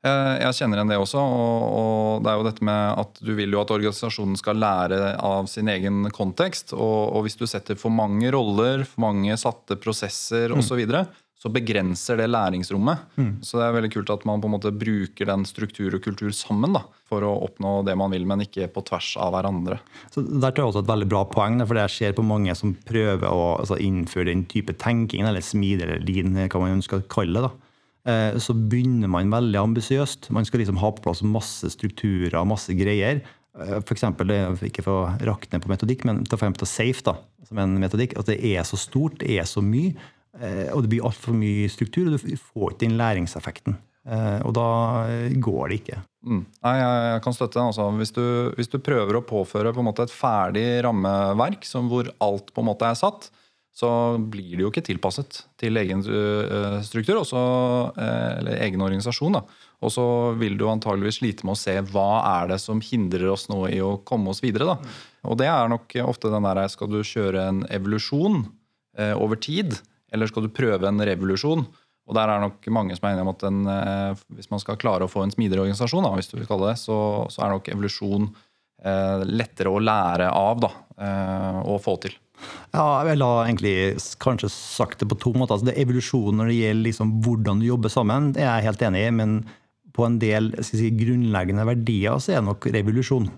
Jeg 0.06 0.54
kjenner 0.54 0.78
igjen 0.78 0.90
det 0.92 0.98
også. 1.00 1.18
og, 1.18 2.22
det 2.22 2.30
er 2.30 2.36
jo 2.38 2.44
dette 2.46 2.66
med 2.68 3.00
at 3.02 3.16
Du 3.26 3.32
vil 3.34 3.50
jo 3.50 3.58
at 3.58 3.72
organisasjonen 3.74 4.36
skal 4.38 4.60
lære 4.62 5.16
av 5.18 5.48
sin 5.50 5.66
egen 5.72 6.12
kontekst. 6.14 6.76
Og, 6.76 7.16
hvis 7.26 7.38
du 7.40 7.46
setter 7.50 7.78
for 7.80 7.90
mange 7.90 8.30
roller, 8.30 8.84
for 8.86 9.02
mange 9.08 9.34
satte 9.40 9.78
prosesser 9.80 10.54
mm. 10.54 10.62
osv., 10.62 10.84
så, 10.84 11.06
så 11.36 11.50
begrenser 11.52 12.16
det 12.16 12.30
læringsrommet. 12.30 13.02
Mm. 13.20 13.32
Så 13.44 13.58
det 13.60 13.66
er 13.66 13.74
veldig 13.76 13.90
kult 13.92 14.12
at 14.14 14.24
man 14.28 14.40
på 14.40 14.48
en 14.48 14.54
måte 14.54 14.72
bruker 14.72 15.28
den 15.28 15.44
struktur 15.48 15.92
og 15.98 16.00
kultur 16.04 16.32
sammen 16.34 16.72
da, 16.78 16.82
for 17.10 17.26
å 17.26 17.34
oppnå 17.44 17.82
det 17.86 17.96
man 18.00 18.14
vil, 18.14 18.24
men 18.28 18.46
ikke 18.46 18.70
på 18.72 18.82
tvers 18.88 19.12
av 19.20 19.34
hverandre. 19.34 19.78
Så 20.14 20.24
Der 20.24 20.54
tror 20.54 20.64
jeg 20.64 20.72
også 20.72 20.84
et 20.86 20.90
veldig 20.94 21.10
bra 21.12 21.26
poeng, 21.28 21.60
for 21.60 21.82
jeg 21.82 21.92
ser 21.92 22.16
på 22.16 22.24
mange 22.24 22.56
som 22.56 22.72
prøver 22.88 23.28
å 23.28 23.58
altså, 23.60 23.76
innføre 23.76 24.30
den 24.32 24.46
type 24.48 24.78
tenking, 24.80 25.28
eller 25.28 25.44
smid 25.44 25.84
eller 25.84 26.00
lean, 26.08 26.32
hva 26.40 26.64
man 26.64 26.78
ønsker 26.78 27.02
å 27.02 27.08
kalle 27.12 27.44
det. 27.44 27.50
da. 27.50 27.54
Eh, 28.06 28.40
så 28.40 28.56
begynner 28.56 29.12
man 29.12 29.32
veldig 29.34 29.60
ambisiøst. 29.60 30.30
Man 30.32 30.48
skal 30.48 30.64
liksom 30.64 30.80
ha 30.80 30.92
på 30.94 31.04
plass 31.04 31.20
masse 31.26 31.68
strukturer, 31.74 32.32
og 32.40 32.48
masse 32.54 32.72
greier. 32.78 33.20
Eh, 33.60 33.78
for 33.82 33.92
eksempel, 33.92 34.32
ikke 34.64 34.88
for 34.88 35.04
å 35.04 35.14
rakne 35.28 35.60
på 35.60 35.68
metodikk, 35.68 36.08
men 36.08 36.24
ta 36.24 36.40
frem 36.40 36.56
til 36.56 36.70
SAFE, 36.70 37.10
da, 37.12 37.18
som 37.44 37.60
en 37.60 37.76
metodikk. 37.82 38.16
At 38.16 38.32
det 38.32 38.40
er 38.40 38.64
så 38.64 38.80
stort, 38.80 39.20
det 39.20 39.36
er 39.36 39.44
så 39.44 39.60
mye 39.60 39.92
og 40.36 40.82
det 40.84 40.90
blir 40.92 41.06
altfor 41.08 41.32
mye 41.36 41.68
struktur, 41.72 42.10
og 42.10 42.16
du 42.16 42.36
får 42.36 42.74
ikke 42.74 42.82
den 42.82 42.98
læringseffekten. 43.00 43.78
Eh, 44.06 44.40
og 44.46 44.52
da 44.54 44.68
går 45.42 45.70
det 45.70 45.80
ikke. 45.80 46.02
Mm. 46.26 46.44
Nei, 46.62 46.74
jeg, 46.78 47.22
kan 47.24 47.34
støtte 47.34 47.58
den. 47.58 47.72
Altså. 47.72 47.88
Hvis, 47.98 48.12
hvis, 48.58 48.70
du 48.70 48.78
prøver 48.82 49.18
å 49.18 49.24
påføre 49.26 49.74
på 49.74 49.82
måte 49.86 50.06
et 50.06 50.14
ferdig 50.14 50.66
rammeverk 50.86 51.66
som 51.66 51.90
hvor 51.90 52.10
alt 52.22 52.52
på 52.54 52.62
en 52.62 52.70
måte 52.70 52.86
er 52.88 52.98
satt, 52.98 53.30
så 53.76 53.90
blir 54.16 54.54
det 54.54 54.62
jo 54.62 54.70
ikke 54.70 54.86
tilpasset 54.86 55.42
til 55.60 55.76
egen 55.76 56.00
struktur, 56.80 57.18
også, 57.20 57.40
eller 58.00 58.62
egen 58.64 58.80
organisasjon. 58.80 59.36
Og 59.36 59.92
så 59.92 60.06
vil 60.40 60.56
du 60.56 60.64
antageligvis 60.70 61.18
slite 61.20 61.44
med 61.44 61.52
å 61.52 61.60
se 61.60 61.74
hva 61.90 62.22
er 62.38 62.54
det 62.54 62.56
som 62.62 62.80
hindrer 62.80 63.28
oss 63.34 63.50
nå 63.52 63.66
i 63.68 63.82
å 63.84 63.98
komme 64.08 64.32
oss 64.32 64.40
videre. 64.40 64.70
Da. 64.70 64.94
Og 65.28 65.36
det 65.42 65.50
er 65.52 65.68
nok 65.68 65.92
ofte 66.06 66.32
den 66.32 66.48
der 66.48 66.62
skal 66.72 66.88
du 66.88 67.02
kjøre 67.04 67.44
en 67.50 67.60
evolusjon 67.68 68.46
eh, 68.96 69.12
over 69.12 69.36
tid 69.44 69.76
eller 70.12 70.30
skal 70.30 70.46
du 70.46 70.52
prøve 70.54 70.88
en 70.88 71.00
revolusjon? 71.00 71.66
Og 72.06 72.14
der 72.14 72.30
er 72.30 72.42
nok 72.44 72.66
mange 72.70 72.94
som 72.94 73.08
er 73.08 73.16
enige 73.16 73.24
om 73.26 73.32
at 73.32 73.40
den, 73.42 73.62
eh, 73.66 74.20
hvis 74.36 74.50
man 74.52 74.60
skal 74.62 74.78
klare 74.78 75.06
å 75.06 75.10
få 75.10 75.24
en 75.24 75.32
smidigere 75.34 75.64
organisasjon, 75.64 76.04
da, 76.06 76.12
hvis 76.14 76.30
du 76.30 76.36
vil 76.38 76.46
kalle 76.46 76.68
det, 76.70 76.76
så, 76.78 76.98
så 77.32 77.42
er 77.42 77.56
nok 77.56 77.70
evolusjon 77.72 78.28
eh, 78.84 79.24
lettere 79.26 79.72
å 79.72 79.82
lære 79.82 80.28
av 80.30 80.62
da, 80.62 80.70
eh, 81.02 81.58
og 81.66 81.80
få 81.82 81.96
til. 82.04 82.14
Ja, 82.76 83.02
jeg 83.08 83.18
la 83.18 83.30
egentlig 83.46 83.74
kanskje 84.22 84.50
sagt 84.52 85.00
det 85.00 85.08
på 85.10 85.18
to 85.18 85.32
måter. 85.34 85.56
Altså, 85.56 85.70
det 85.70 85.78
evolusjon 85.82 86.36
når 86.38 86.50
det 86.52 86.58
gjelder 86.60 86.86
liksom 86.90 87.14
hvordan 87.24 87.62
du 87.62 87.66
jobber 87.70 87.92
sammen, 87.92 88.30
det 88.36 88.44
er 88.44 88.52
jeg 88.60 88.68
helt 88.68 88.84
enig 88.90 89.02
i. 89.06 89.14
Men 89.22 89.34
på 89.96 90.04
en 90.06 90.18
del 90.22 90.52
si, 90.66 90.90
grunnleggende 90.92 91.64
verdier 91.66 92.20
så 92.20 92.34
er 92.36 92.42
det 92.42 92.50
nok 92.50 92.68
revolusjon. 92.76 93.30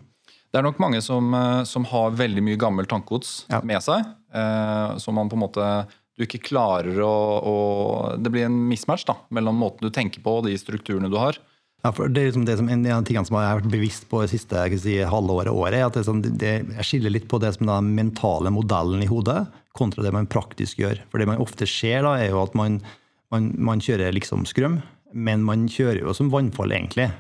Det 0.48 0.58
er 0.60 0.64
nok 0.66 0.80
mange 0.82 1.00
som, 1.04 1.32
eh, 1.37 1.62
som 1.68 1.84
har 1.88 2.16
veldig 2.18 2.42
mye 2.44 2.58
gammelt 2.60 2.90
tankegods 2.90 3.46
Ja. 3.48 3.60
med 3.62 3.80
seg. 3.84 4.04
Eh, 4.34 4.98
som 4.98 5.14
man 5.14 5.28
på 5.30 5.38
en 5.38 5.44
måte 5.46 5.66
du 6.18 6.25
ikke 6.26 6.42
klarer 6.50 6.98
å, 7.04 7.14
å 7.38 7.54
Det 8.18 8.32
blir 8.34 8.48
en 8.48 8.58
mismatch 8.68 9.06
da, 9.06 9.14
mellom 9.34 9.60
måten 9.62 9.87
du 9.87 9.94
tenker 9.94 10.22
på 10.25 10.40
og 10.40 10.48
de 10.48 10.56
strukturene 10.58 11.10
du 11.12 11.16
har. 11.20 11.38
Ja, 11.84 11.92
for 11.94 12.10
det 12.10 12.20
er 12.20 12.30
liksom 12.32 12.46
det 12.48 12.56
som, 12.58 12.68
En 12.72 12.82
av 12.90 13.04
tingene 13.06 13.28
som 13.28 13.37
jeg 13.38 13.46
har 13.46 13.60
vært 13.60 13.70
bevisst 13.70 14.08
på 14.10 14.25
det 14.25 14.32
siste 14.32 14.64
si, 14.82 14.96
halvåret, 15.06 15.52
året, 15.54 15.78
er 15.78 15.87
at 15.87 15.94
det, 15.94 16.02
sånn, 16.08 16.25
det, 16.26 16.54
jeg 16.80 16.88
skiller 16.88 17.14
litt 17.14 17.28
på 17.30 17.38
det 17.42 17.52
som 17.54 17.70
den 17.70 17.92
mentale 17.94 18.50
modellen 18.50 19.04
i 19.04 19.10
hodet, 19.10 19.44
kontra 19.78 20.02
det 20.02 20.12
man 20.14 20.26
praktisk 20.26 20.82
gjør. 20.82 20.98
For 21.12 21.22
det 21.22 21.28
man 21.30 21.38
ofte 21.42 21.68
ser, 21.70 22.02
da, 22.02 22.16
er 22.18 22.32
jo 22.32 22.42
at 22.42 22.56
man, 22.58 22.80
man, 23.30 23.52
man 23.54 23.82
kjører 23.84 24.16
liksom 24.16 24.42
skrøm, 24.50 24.80
men 25.14 25.46
man 25.46 25.68
kjører 25.70 26.02
jo 26.02 26.16
som 26.16 26.32
vannfall, 26.34 26.75
egentlig. 26.75 27.12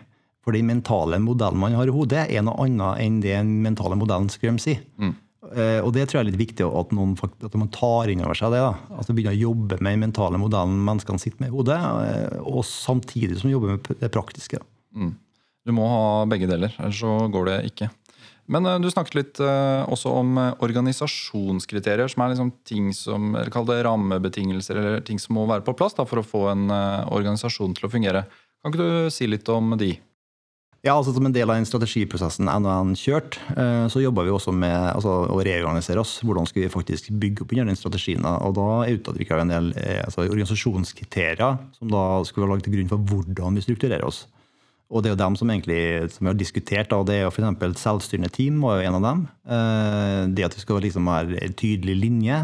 For 0.42 0.56
den 0.56 0.66
mentale 0.66 1.20
modellen 1.22 1.62
man 1.62 1.78
har 1.78 1.86
i 1.86 1.94
hodet, 1.94 2.26
er 2.26 2.42
noe 2.42 2.66
annet 2.66 3.04
enn 3.04 3.22
det 3.22 3.36
den 3.36 3.58
mentale 3.62 3.98
modellen 4.00 4.30
skrøm 4.32 4.58
sier. 4.62 4.82
Eh, 4.98 5.14
og 5.48 5.92
det 5.94 6.04
tror 6.08 6.18
jeg 6.18 6.24
er 6.24 6.28
litt 6.28 6.40
viktig 6.40 6.66
at, 6.66 6.90
noen, 6.96 7.14
at 7.24 7.54
man 7.56 7.70
tar 7.72 8.10
inn 8.12 8.24
over 8.24 8.36
seg 8.36 8.52
det. 8.52 8.60
da. 8.60 8.74
Altså 8.98 9.14
Begynner 9.16 9.36
å 9.36 9.46
jobbe 9.48 9.78
med 9.80 9.94
den 9.96 10.02
mentale 10.02 10.40
modellen 10.40 10.82
menneskene 10.84 11.22
sitter 11.22 11.44
med 11.44 11.52
i 11.52 11.56
hodet, 11.56 11.78
eh, 11.78 12.36
og 12.42 12.66
samtidig 12.68 13.38
som 13.40 13.52
jobber 13.52 13.76
med 13.76 13.88
det 14.02 14.10
praktiske. 14.12 14.60
Du 15.68 15.74
må 15.76 15.86
ha 15.88 16.26
begge 16.28 16.48
deler, 16.50 16.74
ellers 16.80 17.00
så 17.00 17.14
går 17.32 17.48
det 17.50 17.56
ikke. 17.72 17.90
Men 18.48 18.66
eh, 18.66 18.78
du 18.80 18.88
snakket 18.90 19.18
litt 19.18 19.40
eh, 19.44 19.82
også 19.92 20.12
om 20.22 20.38
eh, 20.40 20.54
organisasjonskriterier, 20.64 22.08
som 22.08 22.24
er 22.24 22.34
liksom 22.34 22.52
ting 22.68 22.90
som 22.96 23.34
eller 23.34 23.52
Kall 23.52 23.68
det 23.68 23.82
rammebetingelser 23.86 24.80
eller 24.80 25.00
ting 25.04 25.20
som 25.20 25.36
må 25.36 25.46
være 25.50 25.66
på 25.66 25.76
plass 25.78 25.96
da, 25.98 26.08
for 26.08 26.22
å 26.22 26.26
få 26.26 26.44
en 26.54 26.68
eh, 26.72 27.08
organisasjon 27.12 27.76
til 27.76 27.88
å 27.88 27.92
fungere. 27.92 28.24
Kan 28.62 28.72
ikke 28.72 28.86
du 28.86 29.12
si 29.14 29.28
litt 29.28 29.48
om 29.52 29.76
de? 29.80 29.92
Ja, 30.86 30.94
altså 30.94 31.10
Som 31.10 31.26
en 31.26 31.34
del 31.34 31.50
av 31.50 31.56
den 31.58 31.66
strategiprosessen 31.66 32.46
NHN 32.46 32.94
kjørte, 32.98 33.40
eh, 33.58 33.86
så 33.90 33.98
jobba 33.98 34.22
vi 34.22 34.30
også 34.30 34.52
med 34.54 34.76
altså, 34.92 35.24
å 35.26 35.40
reorganisere 35.42 35.98
oss. 35.98 36.20
Hvordan 36.22 36.46
skal 36.46 36.62
vi 36.64 36.70
faktisk 36.70 37.10
bygge 37.18 37.42
opp 37.42 37.54
under 37.56 37.72
den 37.72 37.78
strategien? 37.80 38.22
Og 38.22 38.54
Da 38.54 38.86
utadvikla 38.86 39.40
vi 39.40 39.46
en 39.46 39.54
del 39.54 39.70
eh, 39.74 40.04
altså, 40.04 40.28
organisasjonskriterier 40.28 41.58
som 41.74 41.90
da 41.90 42.04
skulle 42.28 42.46
være 42.46 42.54
lagt 42.54 42.68
til 42.68 42.76
grunn 42.76 42.92
for 42.92 43.10
hvordan 43.10 43.58
vi 43.58 43.64
strukturerer 43.66 44.06
oss. 44.06 44.26
Og 44.88 45.02
det 45.02 45.10
er 45.10 45.16
jo 45.16 45.20
dem 45.20 45.34
som 45.36 45.50
egentlig 45.50 45.80
som 46.14 46.24
vi 46.24 46.30
har 46.30 46.38
diskutert. 46.38 46.88
da, 46.88 47.02
det 47.02 47.16
er 47.16 47.26
jo 47.26 47.32
f.eks. 47.34 47.82
selvstyrende 47.82 48.30
team 48.32 48.62
var 48.62 48.78
jo 48.78 48.86
en 48.86 49.00
av 49.00 49.08
dem. 49.08 49.26
Eh, 49.50 50.22
Det 50.30 50.46
at 50.46 50.54
vi 50.54 50.62
skal 50.62 50.80
liksom 50.86 51.10
være 51.10 51.42
en 51.42 51.58
tydelig 51.58 51.98
linje, 52.06 52.38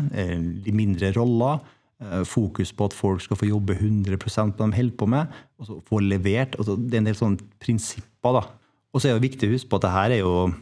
mindre 0.74 1.14
roller. 1.14 1.62
Eh, 2.04 2.24
Fokus 2.28 2.72
på 2.76 2.88
at 2.88 2.96
folk 2.96 3.24
skal 3.24 3.38
få 3.40 3.48
jobbe 3.48 3.76
100 3.76 4.20
på 4.20 4.30
det 4.30 4.58
de 4.58 4.76
holder 4.76 4.98
på 4.98 5.06
med. 5.06 5.26
og 5.58 5.66
så 5.66 5.80
få 5.88 6.00
levert. 6.00 6.56
Altså, 6.58 6.76
det 6.76 6.94
er 6.94 7.02
en 7.02 7.10
del 7.10 7.18
sånne 7.18 7.38
prinsipper. 7.60 8.40
da. 8.40 8.44
Og 8.92 9.00
så 9.00 9.08
er 9.08 9.18
det 9.18 9.30
viktig 9.30 9.48
å 9.48 9.54
huske 9.54 9.70
på 9.70 9.80
at 9.80 9.86
det 9.86 9.94
her 9.94 10.10
er 10.10 10.22
jo 10.22 10.52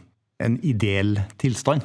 en 0.43 0.59
ideell 0.65 1.19
tilstand. 1.37 1.83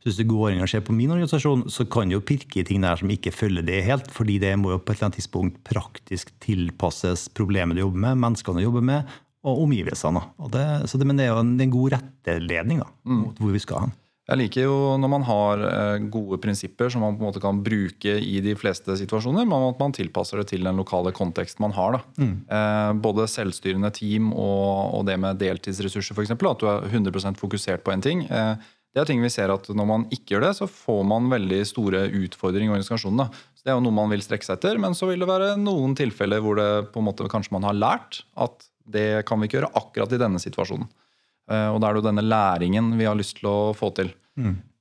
Så 0.00 0.08
hvis 0.08 0.16
du 0.16 0.24
går 0.24 0.54
inn 0.54 0.62
og 0.64 0.70
ser 0.72 0.80
på 0.80 0.94
min 0.96 1.10
organisasjon, 1.12 1.66
så 1.68 1.84
kan 1.84 2.08
du 2.08 2.16
jo 2.16 2.22
pirke 2.24 2.62
i 2.62 2.64
ting 2.64 2.80
der 2.80 2.96
som 2.96 3.10
ikke 3.12 3.34
følger 3.36 3.66
det 3.66 3.82
helt, 3.84 4.06
fordi 4.14 4.38
det 4.40 4.54
må 4.56 4.72
jo 4.72 4.78
på 4.80 4.94
et 4.94 4.96
eller 4.96 5.10
annet 5.10 5.18
tidspunkt 5.20 5.58
praktisk 5.68 6.32
tilpasses 6.40 7.26
problemet 7.36 7.76
du 7.76 7.82
jobber 7.82 8.06
med, 8.06 8.22
menneskene 8.22 8.62
du 8.62 8.64
jobber 8.64 8.86
med, 8.88 9.18
og 9.44 9.60
omgivelsene. 9.66 10.22
Og 10.40 10.54
det, 10.54 10.64
så 10.88 11.00
det, 11.00 11.08
men 11.08 11.20
det 11.20 11.26
er 11.26 11.34
jo 11.34 11.42
en, 11.42 11.52
det 11.58 11.66
er 11.66 11.68
en 11.68 11.76
god 11.76 11.96
retteledning 11.98 12.80
da, 12.80 12.88
mot 13.12 13.44
hvor 13.44 13.52
vi 13.52 13.60
skal 13.60 13.84
hen. 13.84 13.94
Jeg 14.30 14.38
liker 14.38 14.66
jo 14.68 14.74
når 15.02 15.10
man 15.10 15.24
har 15.26 15.62
eh, 15.66 16.02
gode 16.12 16.38
prinsipper 16.42 16.90
som 16.92 17.02
man 17.02 17.16
på 17.18 17.24
en 17.24 17.28
måte 17.32 17.42
kan 17.42 17.58
bruke 17.66 18.12
i 18.22 18.36
de 18.44 18.54
fleste 18.58 18.94
situasjoner, 19.00 19.48
men 19.48 19.70
at 19.72 19.80
man 19.82 19.94
tilpasser 19.96 20.38
det 20.38 20.52
til 20.52 20.66
den 20.66 20.78
lokale 20.78 21.10
konteksten 21.16 21.64
man 21.64 21.74
har. 21.74 21.98
Da. 21.98 22.28
Eh, 22.54 22.90
både 23.02 23.26
selvstyrende 23.30 23.90
team 23.96 24.30
og, 24.30 25.00
det 25.08 25.16
med 25.18 25.40
deltidsressurser, 25.42 26.14
f.eks. 26.14 26.36
At 26.36 26.62
du 26.62 26.68
er 26.70 26.86
100% 26.86 27.40
fokusert 27.40 27.82
på 27.82 27.94
en 27.94 28.06
ting. 28.06 28.22
Eh, 28.30 28.54
det 28.94 29.02
er 29.02 29.06
ting 29.06 29.20
vi 29.22 29.30
ser 29.30 29.52
at 29.54 29.68
Når 29.70 29.86
man 29.86 30.06
ikke 30.10 30.34
gjør 30.34 30.48
det, 30.48 30.54
så 30.58 30.66
får 30.70 31.04
man 31.06 31.30
veldig 31.30 31.60
store 31.66 32.06
utfordringer 32.22 32.70
i 32.70 32.74
organisasjonen. 32.74 33.26
Så 33.54 33.66
Det 33.66 33.70
er 33.70 33.78
jo 33.78 33.84
noe 33.84 33.98
man 33.98 34.10
vil 34.10 34.22
strekke 34.22 34.46
seg 34.46 34.58
etter, 34.58 34.78
men 34.82 34.94
så 34.98 35.10
vil 35.10 35.22
det 35.22 35.30
være 35.30 35.56
noen 35.58 35.94
tilfeller 35.98 36.42
hvor 36.42 36.58
det 36.58 36.70
på 36.94 37.02
en 37.02 37.06
måte 37.10 37.26
kanskje 37.30 37.54
man 37.54 37.66
har 37.66 37.78
lært 37.78 38.22
at 38.38 38.66
det 38.90 39.24
kan 39.26 39.38
vi 39.38 39.46
ikke 39.46 39.60
gjøre 39.60 39.74
akkurat 39.78 40.14
i 40.14 40.22
denne 40.22 40.42
situasjonen. 40.42 40.88
Eh, 41.50 41.68
Og 41.74 41.80
da 41.82 41.88
er 41.90 41.94
det 41.98 42.02
jo 42.04 42.08
denne 42.08 42.24
læringen 42.26 42.92
vi 42.98 43.08
har 43.08 43.18
lyst 43.18 43.40
til 43.40 43.50
å 43.50 43.58
få 43.76 43.90
til. 43.96 44.12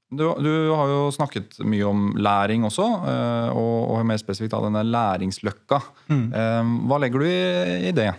Du, 0.09 0.23
du 0.41 0.53
har 0.73 0.88
jo 0.89 1.01
snakket 1.13 1.59
mye 1.65 1.85
om 1.85 2.07
læring 2.17 2.63
også, 2.65 2.85
eh, 3.11 3.49
og, 3.53 3.91
og 3.97 4.05
mer 4.09 4.17
spesifikt 4.21 4.55
av 4.57 4.65
denne 4.69 4.81
læringsløkka. 4.88 5.81
Mm. 6.09 6.25
Hva 6.89 6.97
legger 7.03 7.21
du 7.21 7.27
i, 7.29 7.89
i 7.89 7.93
det? 7.93 8.09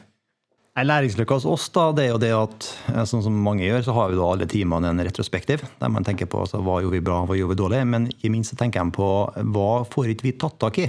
Nei, 0.78 0.85
Læringsløkka 0.87 1.35
hos 1.35 1.45
oss 1.50 1.64
da, 1.75 1.88
det 1.92 2.04
er 2.07 2.12
jo 2.12 2.21
det 2.23 2.30
at 2.37 2.66
eh, 2.95 3.02
sånn 3.11 3.25
som 3.26 3.35
mange 3.42 3.66
gjør, 3.66 3.83
så 3.88 3.95
har 3.97 4.12
vi 4.12 4.19
da 4.21 4.28
alle 4.33 4.47
timene 4.49 4.92
en 4.92 5.02
retrospektiv. 5.02 5.64
Der 5.83 5.90
man 5.90 6.07
tenker 6.07 6.28
på 6.30 6.45
altså, 6.45 6.61
hva 6.62 6.76
gjorde 6.80 6.95
vi 6.95 7.02
bra, 7.09 7.25
hva 7.26 7.35
gjorde 7.37 7.57
vi 7.57 7.59
dårlig. 7.64 7.80
Men 7.90 8.07
ikke 8.12 8.30
minst 8.30 8.54
så 8.54 8.61
tenker 8.61 8.78
jeg 8.85 8.95
på 8.95 9.09
hva 9.57 9.71
får 9.90 10.12
ikke 10.14 10.28
vi 10.28 10.37
tatt 10.38 10.61
tak 10.62 10.78
i. 10.78 10.87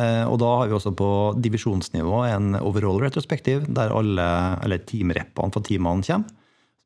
Eh, 0.00 0.24
Og 0.24 0.38
da 0.40 0.48
har 0.62 0.70
vi 0.72 0.78
også 0.78 0.94
på 0.96 1.10
divisjonsnivå 1.44 2.22
en 2.30 2.54
overall 2.64 3.02
retrospektiv, 3.04 3.68
der 3.68 3.92
alle, 3.92 4.30
eller 4.64 4.80
teamreppene 4.88 5.52
fra 5.52 5.60
teamene 5.68 6.08
kommer. 6.08 6.38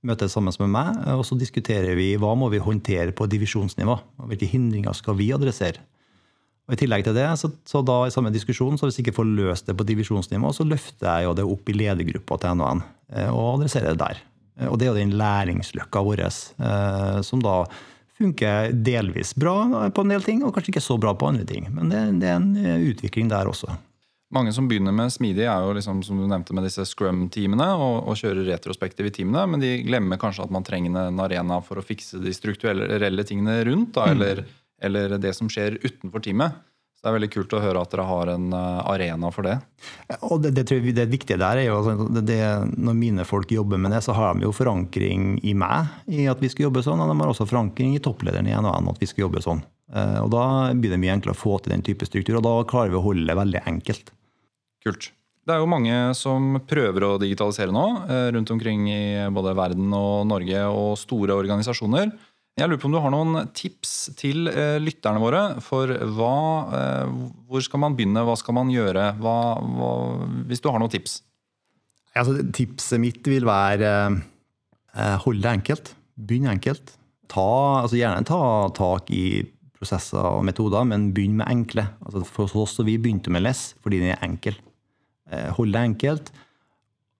Møtes 0.06 0.34
sammen 0.36 0.54
med 0.62 0.72
meg, 0.72 1.02
og 1.16 1.24
så 1.26 1.36
diskuterer 1.38 1.96
vi 1.98 2.12
hva 2.20 2.32
må 2.38 2.48
vi 2.52 2.62
håndtere 2.62 3.14
på 3.16 3.26
divisjonsnivå. 3.30 3.96
og 4.22 4.30
Hvilke 4.30 4.48
hindringer 4.50 4.94
skal 4.94 5.18
vi 5.18 5.32
adressere. 5.34 5.82
Og 6.66 6.74
I 6.74 6.78
tillegg 6.80 7.04
til 7.06 7.14
det, 7.14 7.26
så, 7.38 7.50
så 7.66 7.82
da 7.86 8.00
i 8.06 8.12
samme 8.14 8.32
diskusjon, 8.34 8.74
så 8.78 8.88
hvis 8.88 8.98
jeg 8.98 9.06
ikke 9.06 9.18
får 9.20 9.28
løst 9.38 9.68
det 9.68 9.76
på 9.78 9.86
divisjonsnivå, 9.86 10.50
så 10.54 10.66
løfter 10.66 11.06
jeg 11.06 11.28
jo 11.28 11.34
det 11.38 11.44
opp 11.46 11.70
i 11.70 11.76
ledergruppa 11.78 12.38
til 12.42 12.56
NHN 12.58 12.80
eh, 13.14 13.28
og 13.30 13.60
adresserer 13.60 13.94
det 13.94 14.00
der. 14.02 14.22
Eh, 14.58 14.70
Og 14.70 14.78
det 14.78 14.88
er 14.88 14.90
jo 14.90 14.98
den 14.98 15.14
læringsløkka 15.20 16.02
vår, 16.08 16.24
eh, 16.26 17.20
som 17.26 17.44
da 17.44 17.60
funker 18.18 18.72
delvis 18.72 19.34
bra 19.38 19.90
på 19.94 20.02
en 20.02 20.14
del 20.14 20.26
ting, 20.26 20.42
og 20.42 20.56
kanskje 20.56 20.74
ikke 20.74 20.86
så 20.88 20.96
bra 20.98 21.14
på 21.14 21.28
andre 21.30 21.46
ting. 21.46 21.68
Men 21.70 21.92
det, 21.92 22.02
det 22.22 22.32
er 22.32 22.40
en 22.40 22.88
utvikling 22.90 23.30
der 23.30 23.46
også. 23.50 23.76
Mange 24.34 24.50
som 24.52 24.66
begynner 24.66 24.90
med 24.90 25.12
smidig, 25.14 25.44
er 25.46 25.62
jo 25.62 25.74
liksom, 25.76 26.00
som 26.02 26.18
du 26.18 26.24
nevnte 26.26 26.54
med 26.56 26.64
disse 26.66 26.82
scrum-teamene 26.90 27.68
og, 27.78 28.08
og 28.10 28.16
kjører 28.18 28.48
retrospektiv 28.48 29.06
i 29.06 29.12
teamene, 29.14 29.44
men 29.52 29.62
de 29.62 29.76
glemmer 29.86 30.18
kanskje 30.18 30.42
at 30.48 30.54
man 30.54 30.66
trenger 30.66 30.96
en 31.04 31.20
arena 31.22 31.60
for 31.62 31.78
å 31.78 31.84
fikse 31.86 32.18
de 32.18 32.32
strukturelle 32.34 33.26
tingene 33.28 33.60
rundt, 33.68 33.92
da, 33.94 34.08
eller, 34.10 34.42
eller 34.82 35.14
det 35.22 35.30
som 35.38 35.50
skjer 35.52 35.78
utenfor 35.84 36.24
teamet. 36.26 36.58
Så 36.96 37.04
det 37.04 37.10
er 37.10 37.16
veldig 37.18 37.28
kult 37.36 37.54
å 37.54 37.60
høre 37.60 37.80
at 37.84 37.92
dere 37.92 38.06
har 38.08 38.30
en 38.32 38.46
eh, 38.56 38.82
arena 38.88 39.30
for 39.30 39.44
det. 39.46 39.58
Og 40.24 40.40
det, 40.42 40.54
det, 40.56 40.64
tror 40.66 40.80
jeg, 40.80 40.96
det 40.96 41.04
viktige 41.12 41.36
der 41.38 41.60
er 41.60 41.66
jo 41.68 41.76
altså, 41.82 42.06
det, 42.08 42.22
det, 42.30 42.38
Når 42.72 42.96
mine 42.96 43.26
folk 43.28 43.52
jobber 43.52 43.78
med 43.78 43.92
det, 43.92 44.00
så 44.06 44.16
har 44.16 44.34
de 44.34 44.46
jo 44.48 44.54
forankring 44.56 45.34
i 45.44 45.52
meg 45.54 46.08
i 46.08 46.24
at 46.32 46.40
vi 46.40 46.48
skal 46.50 46.70
jobbe 46.70 46.82
sånn, 46.86 47.04
og 47.04 47.12
de 47.12 47.18
har 47.20 47.34
også 47.34 47.46
forankring 47.46 47.94
i 47.94 48.02
topplederen 48.02 48.48
i 48.48 48.56
NHN 48.56 48.88
at 48.90 49.04
vi 49.04 49.10
skal 49.12 49.26
jobbe 49.26 49.44
sånn. 49.44 49.60
Eh, 49.92 50.18
Og 50.24 50.32
Da 50.32 50.46
blir 50.72 50.96
det 50.96 51.02
mye 51.04 51.14
enklere 51.18 51.36
å 51.36 51.42
få 51.44 51.60
til 51.60 51.76
den 51.76 51.84
type 51.84 52.08
struktur, 52.08 52.40
og 52.40 52.46
da 52.48 52.56
klarer 52.72 52.96
vi 52.96 52.98
å 52.98 53.04
holde 53.04 53.28
det 53.28 53.38
veldig 53.44 53.62
enkelt. 53.68 54.15
Kult. 54.86 55.10
Det 55.46 55.54
er 55.54 55.62
jo 55.62 55.70
mange 55.70 55.94
som 56.18 56.56
prøver 56.66 57.04
å 57.06 57.16
digitalisere 57.22 57.74
nå, 57.74 57.84
eh, 58.10 58.28
rundt 58.34 58.50
omkring 58.50 58.88
i 58.90 59.02
både 59.30 59.54
verden 59.54 59.92
og 59.94 60.26
Norge 60.26 60.62
og 60.66 60.96
store 60.98 61.36
organisasjoner. 61.38 62.10
Jeg 62.58 62.66
lurer 62.66 62.80
på 62.80 62.88
om 62.88 62.96
du 62.96 62.98
har 63.04 63.12
noen 63.14 63.50
tips 63.54 63.92
til 64.18 64.48
eh, 64.50 64.80
lytterne 64.82 65.22
våre 65.22 65.42
for 65.62 65.92
hva, 66.16 66.32
eh, 66.74 67.14
hvor 67.46 67.62
skal 67.62 67.82
man 67.84 67.94
begynne, 67.94 68.24
hva 68.26 68.34
skal 68.40 68.58
man 68.58 68.72
gjøre? 68.74 69.12
Hva, 69.22 69.36
hva, 69.62 69.92
hvis 70.50 70.64
du 70.64 70.70
har 70.72 70.82
noen 70.82 70.94
tips. 70.96 71.20
Altså, 72.16 72.40
tipset 72.50 72.98
mitt 72.98 73.26
vil 73.28 73.46
være 73.46 73.92
hold 74.96 75.42
det 75.44 75.50
enkelt. 75.52 75.90
Begynn 76.16 76.48
enkelt. 76.48 76.94
Ta, 77.28 77.50
altså 77.82 77.98
gjerne 78.00 78.24
ta 78.24 78.40
tak 78.74 79.10
i 79.12 79.44
prosesser 79.76 80.24
og 80.24 80.46
metoder, 80.48 80.86
men 80.88 81.10
begynn 81.14 81.36
med 81.38 81.50
enkle. 81.52 81.90
Altså 82.02 82.24
for 82.24 82.62
oss 82.64 82.78
så 82.78 82.86
vi 82.86 82.96
begynte 82.98 83.30
med 83.30 83.44
less 83.44 83.74
fordi 83.84 84.00
den 84.00 84.16
er 84.16 84.24
enkel. 84.24 84.56
Eh, 85.32 85.48
hold 85.56 85.72
det 85.74 85.82
enkelt. 85.82 86.32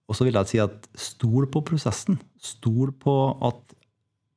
Og 0.07 0.15
så 0.15 0.27
vil 0.27 0.37
jeg 0.39 0.51
si 0.53 0.61
at 0.63 0.87
stol 0.95 1.49
på 1.51 1.63
prosessen. 1.67 2.21
Stol 2.39 2.93
på 2.95 3.15
at 3.47 3.63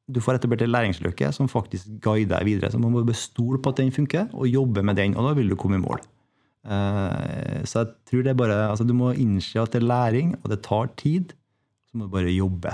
du 0.10 0.18
får 0.26 0.40
etablert 0.40 0.64
en 0.66 0.72
læringsløkke 0.74 1.30
som 1.36 1.50
faktisk 1.52 1.92
guider 2.02 2.40
deg 2.40 2.48
videre. 2.48 2.72
Så 2.74 2.80
man 2.82 2.96
må 2.96 3.04
stole 3.14 3.60
på 3.62 3.70
at 3.70 3.82
den 3.84 3.94
funker, 3.94 4.30
og 4.34 4.50
jobbe 4.50 4.82
med 4.82 4.98
den, 4.98 5.14
og 5.16 5.28
da 5.28 5.36
vil 5.38 5.52
du 5.52 5.58
komme 5.60 5.78
i 5.78 5.84
mål. 5.84 6.02
Eh, 6.66 7.62
Så 7.70 7.84
jeg 7.84 7.94
tror 8.10 8.24
det 8.26 8.32
er 8.34 8.40
bare, 8.42 8.70
altså 8.72 8.86
Du 8.88 8.94
må 8.94 9.14
innse 9.14 9.62
at 9.62 9.72
det 9.72 9.84
er 9.84 9.88
læring, 9.88 10.34
og 10.44 10.50
det 10.50 10.64
tar 10.64 10.90
tid. 10.98 11.34
Så 11.90 11.98
må 11.98 12.10
du 12.10 12.16
bare 12.18 12.34
jobbe. 12.34 12.74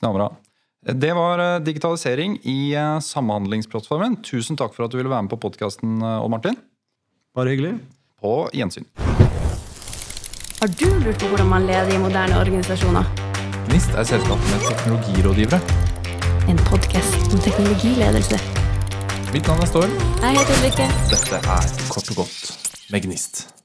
Knallbra. 0.00 0.30
Det 0.80 1.12
var 1.12 1.38
eh, 1.44 1.60
digitalisering 1.60 2.38
i 2.48 2.72
Samhandlingsplattformen. 3.04 4.22
Tusen 4.24 4.56
takk 4.56 4.72
for 4.72 4.86
at 4.86 4.90
du 4.90 4.96
ville 4.96 5.12
være 5.12 5.28
med 5.28 5.34
på 5.36 5.42
podkasten, 5.44 6.00
Odd 6.00 6.32
Martin. 6.32 6.56
Bare 7.36 7.52
hyggelig. 7.52 7.76
På 8.20 8.48
gjensyn. 8.56 8.88
Har 10.60 10.68
du 10.80 10.84
lurt 11.04 11.18
på 11.20 11.26
hvordan 11.26 11.46
man 11.46 11.62
leder 11.66 11.94
i 11.94 11.98
moderne 11.98 12.40
organisasjoner? 12.40 13.04
Gnist 13.68 13.94
er 14.00 14.02
selskapet 14.02 14.50
med 14.52 14.66
teknologirådgivere. 14.68 15.60
En 16.52 16.58
podkast 16.66 17.32
om 17.32 17.40
teknologiledelse. 17.46 18.40
Mitt 19.32 19.46
navn 19.46 19.60
er 19.60 19.70
Storm. 19.70 19.94
Jeg 20.20 20.36
heter 20.36 20.58
Ulrikke. 20.58 20.90
Dette 21.14 21.40
er 21.56 21.64
Kort 21.88 22.10
og 22.10 22.16
godt 22.16 22.52
med 22.90 23.00
Gnist. 23.00 23.59